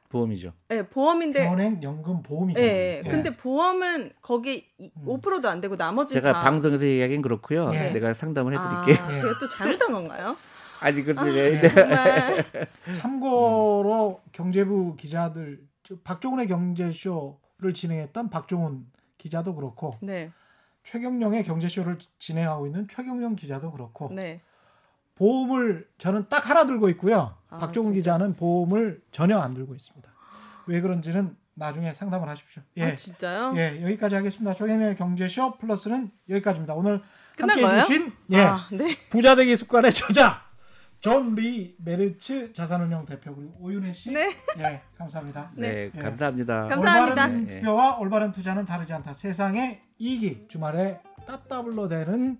[0.09, 0.53] 보험이죠.
[0.69, 2.61] 네, 보험인데 현행 연금 보험이죠.
[2.61, 3.09] 예, 예.
[3.09, 5.05] 근데 보험은 거기 이- 음.
[5.07, 7.71] 5%도 안 되고 나머지 제가 다 방송에서 얘기하긴 그렇고요.
[7.73, 7.89] 예.
[7.89, 9.07] 내가 상담을 해드릴게요.
[9.07, 9.17] 아, 예.
[9.17, 10.37] 제가 또 잘못한 건가요?
[10.81, 11.67] 아니 근데 아, 네.
[11.69, 12.45] 정말
[13.23, 18.85] 참고로 경제부 기자들 저 박종훈의 경제쇼 를 진행했던 박종훈
[19.17, 20.31] 기자도 그렇고 네,
[20.83, 24.41] 최경령의 경제쇼를 진행하고 있는 최경령 기자도 그렇고 네.
[25.15, 27.37] 보험을 저는 딱 하나 들고 있고요.
[27.49, 28.13] 아, 박종훈 진짜?
[28.13, 30.11] 기자는 보험을 전혀 안 들고 있습니다.
[30.67, 32.63] 왜 그런지는 나중에 상담을 하십시오.
[32.77, 32.83] 예.
[32.83, 33.53] 아, 진짜요?
[33.55, 34.53] 예, 여기까지 하겠습니다.
[34.53, 36.73] 최경영의 경제쇼 플러스는 여기까지입니다.
[36.73, 37.01] 오늘
[37.37, 37.75] 끝난 함께?
[37.75, 38.97] 해주신 예, 아, 네.
[39.09, 40.41] 부자되기 습관의 저자
[41.03, 44.37] 존 리 메리츠 자산운용 대표 그리고 오윤혜 씨, 네.
[44.57, 45.51] 예, 감사합니다.
[45.57, 45.99] 네, 예.
[45.99, 46.67] 감사합니다.
[46.67, 47.03] 감사합니다.
[47.03, 47.59] 올바른 네, 네.
[47.59, 49.13] 투표와 올바른 투자는 다르지 않다.
[49.13, 52.39] 세상의 이익이 주말에 따따블로 되는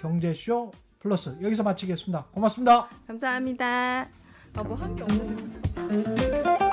[0.00, 2.24] 경제쇼 플러스 여기서 마치겠습니다.
[2.32, 2.88] 고맙습니다.
[3.06, 4.08] 감사합니다.
[4.54, 6.65] 아, 뭐한게 없는데.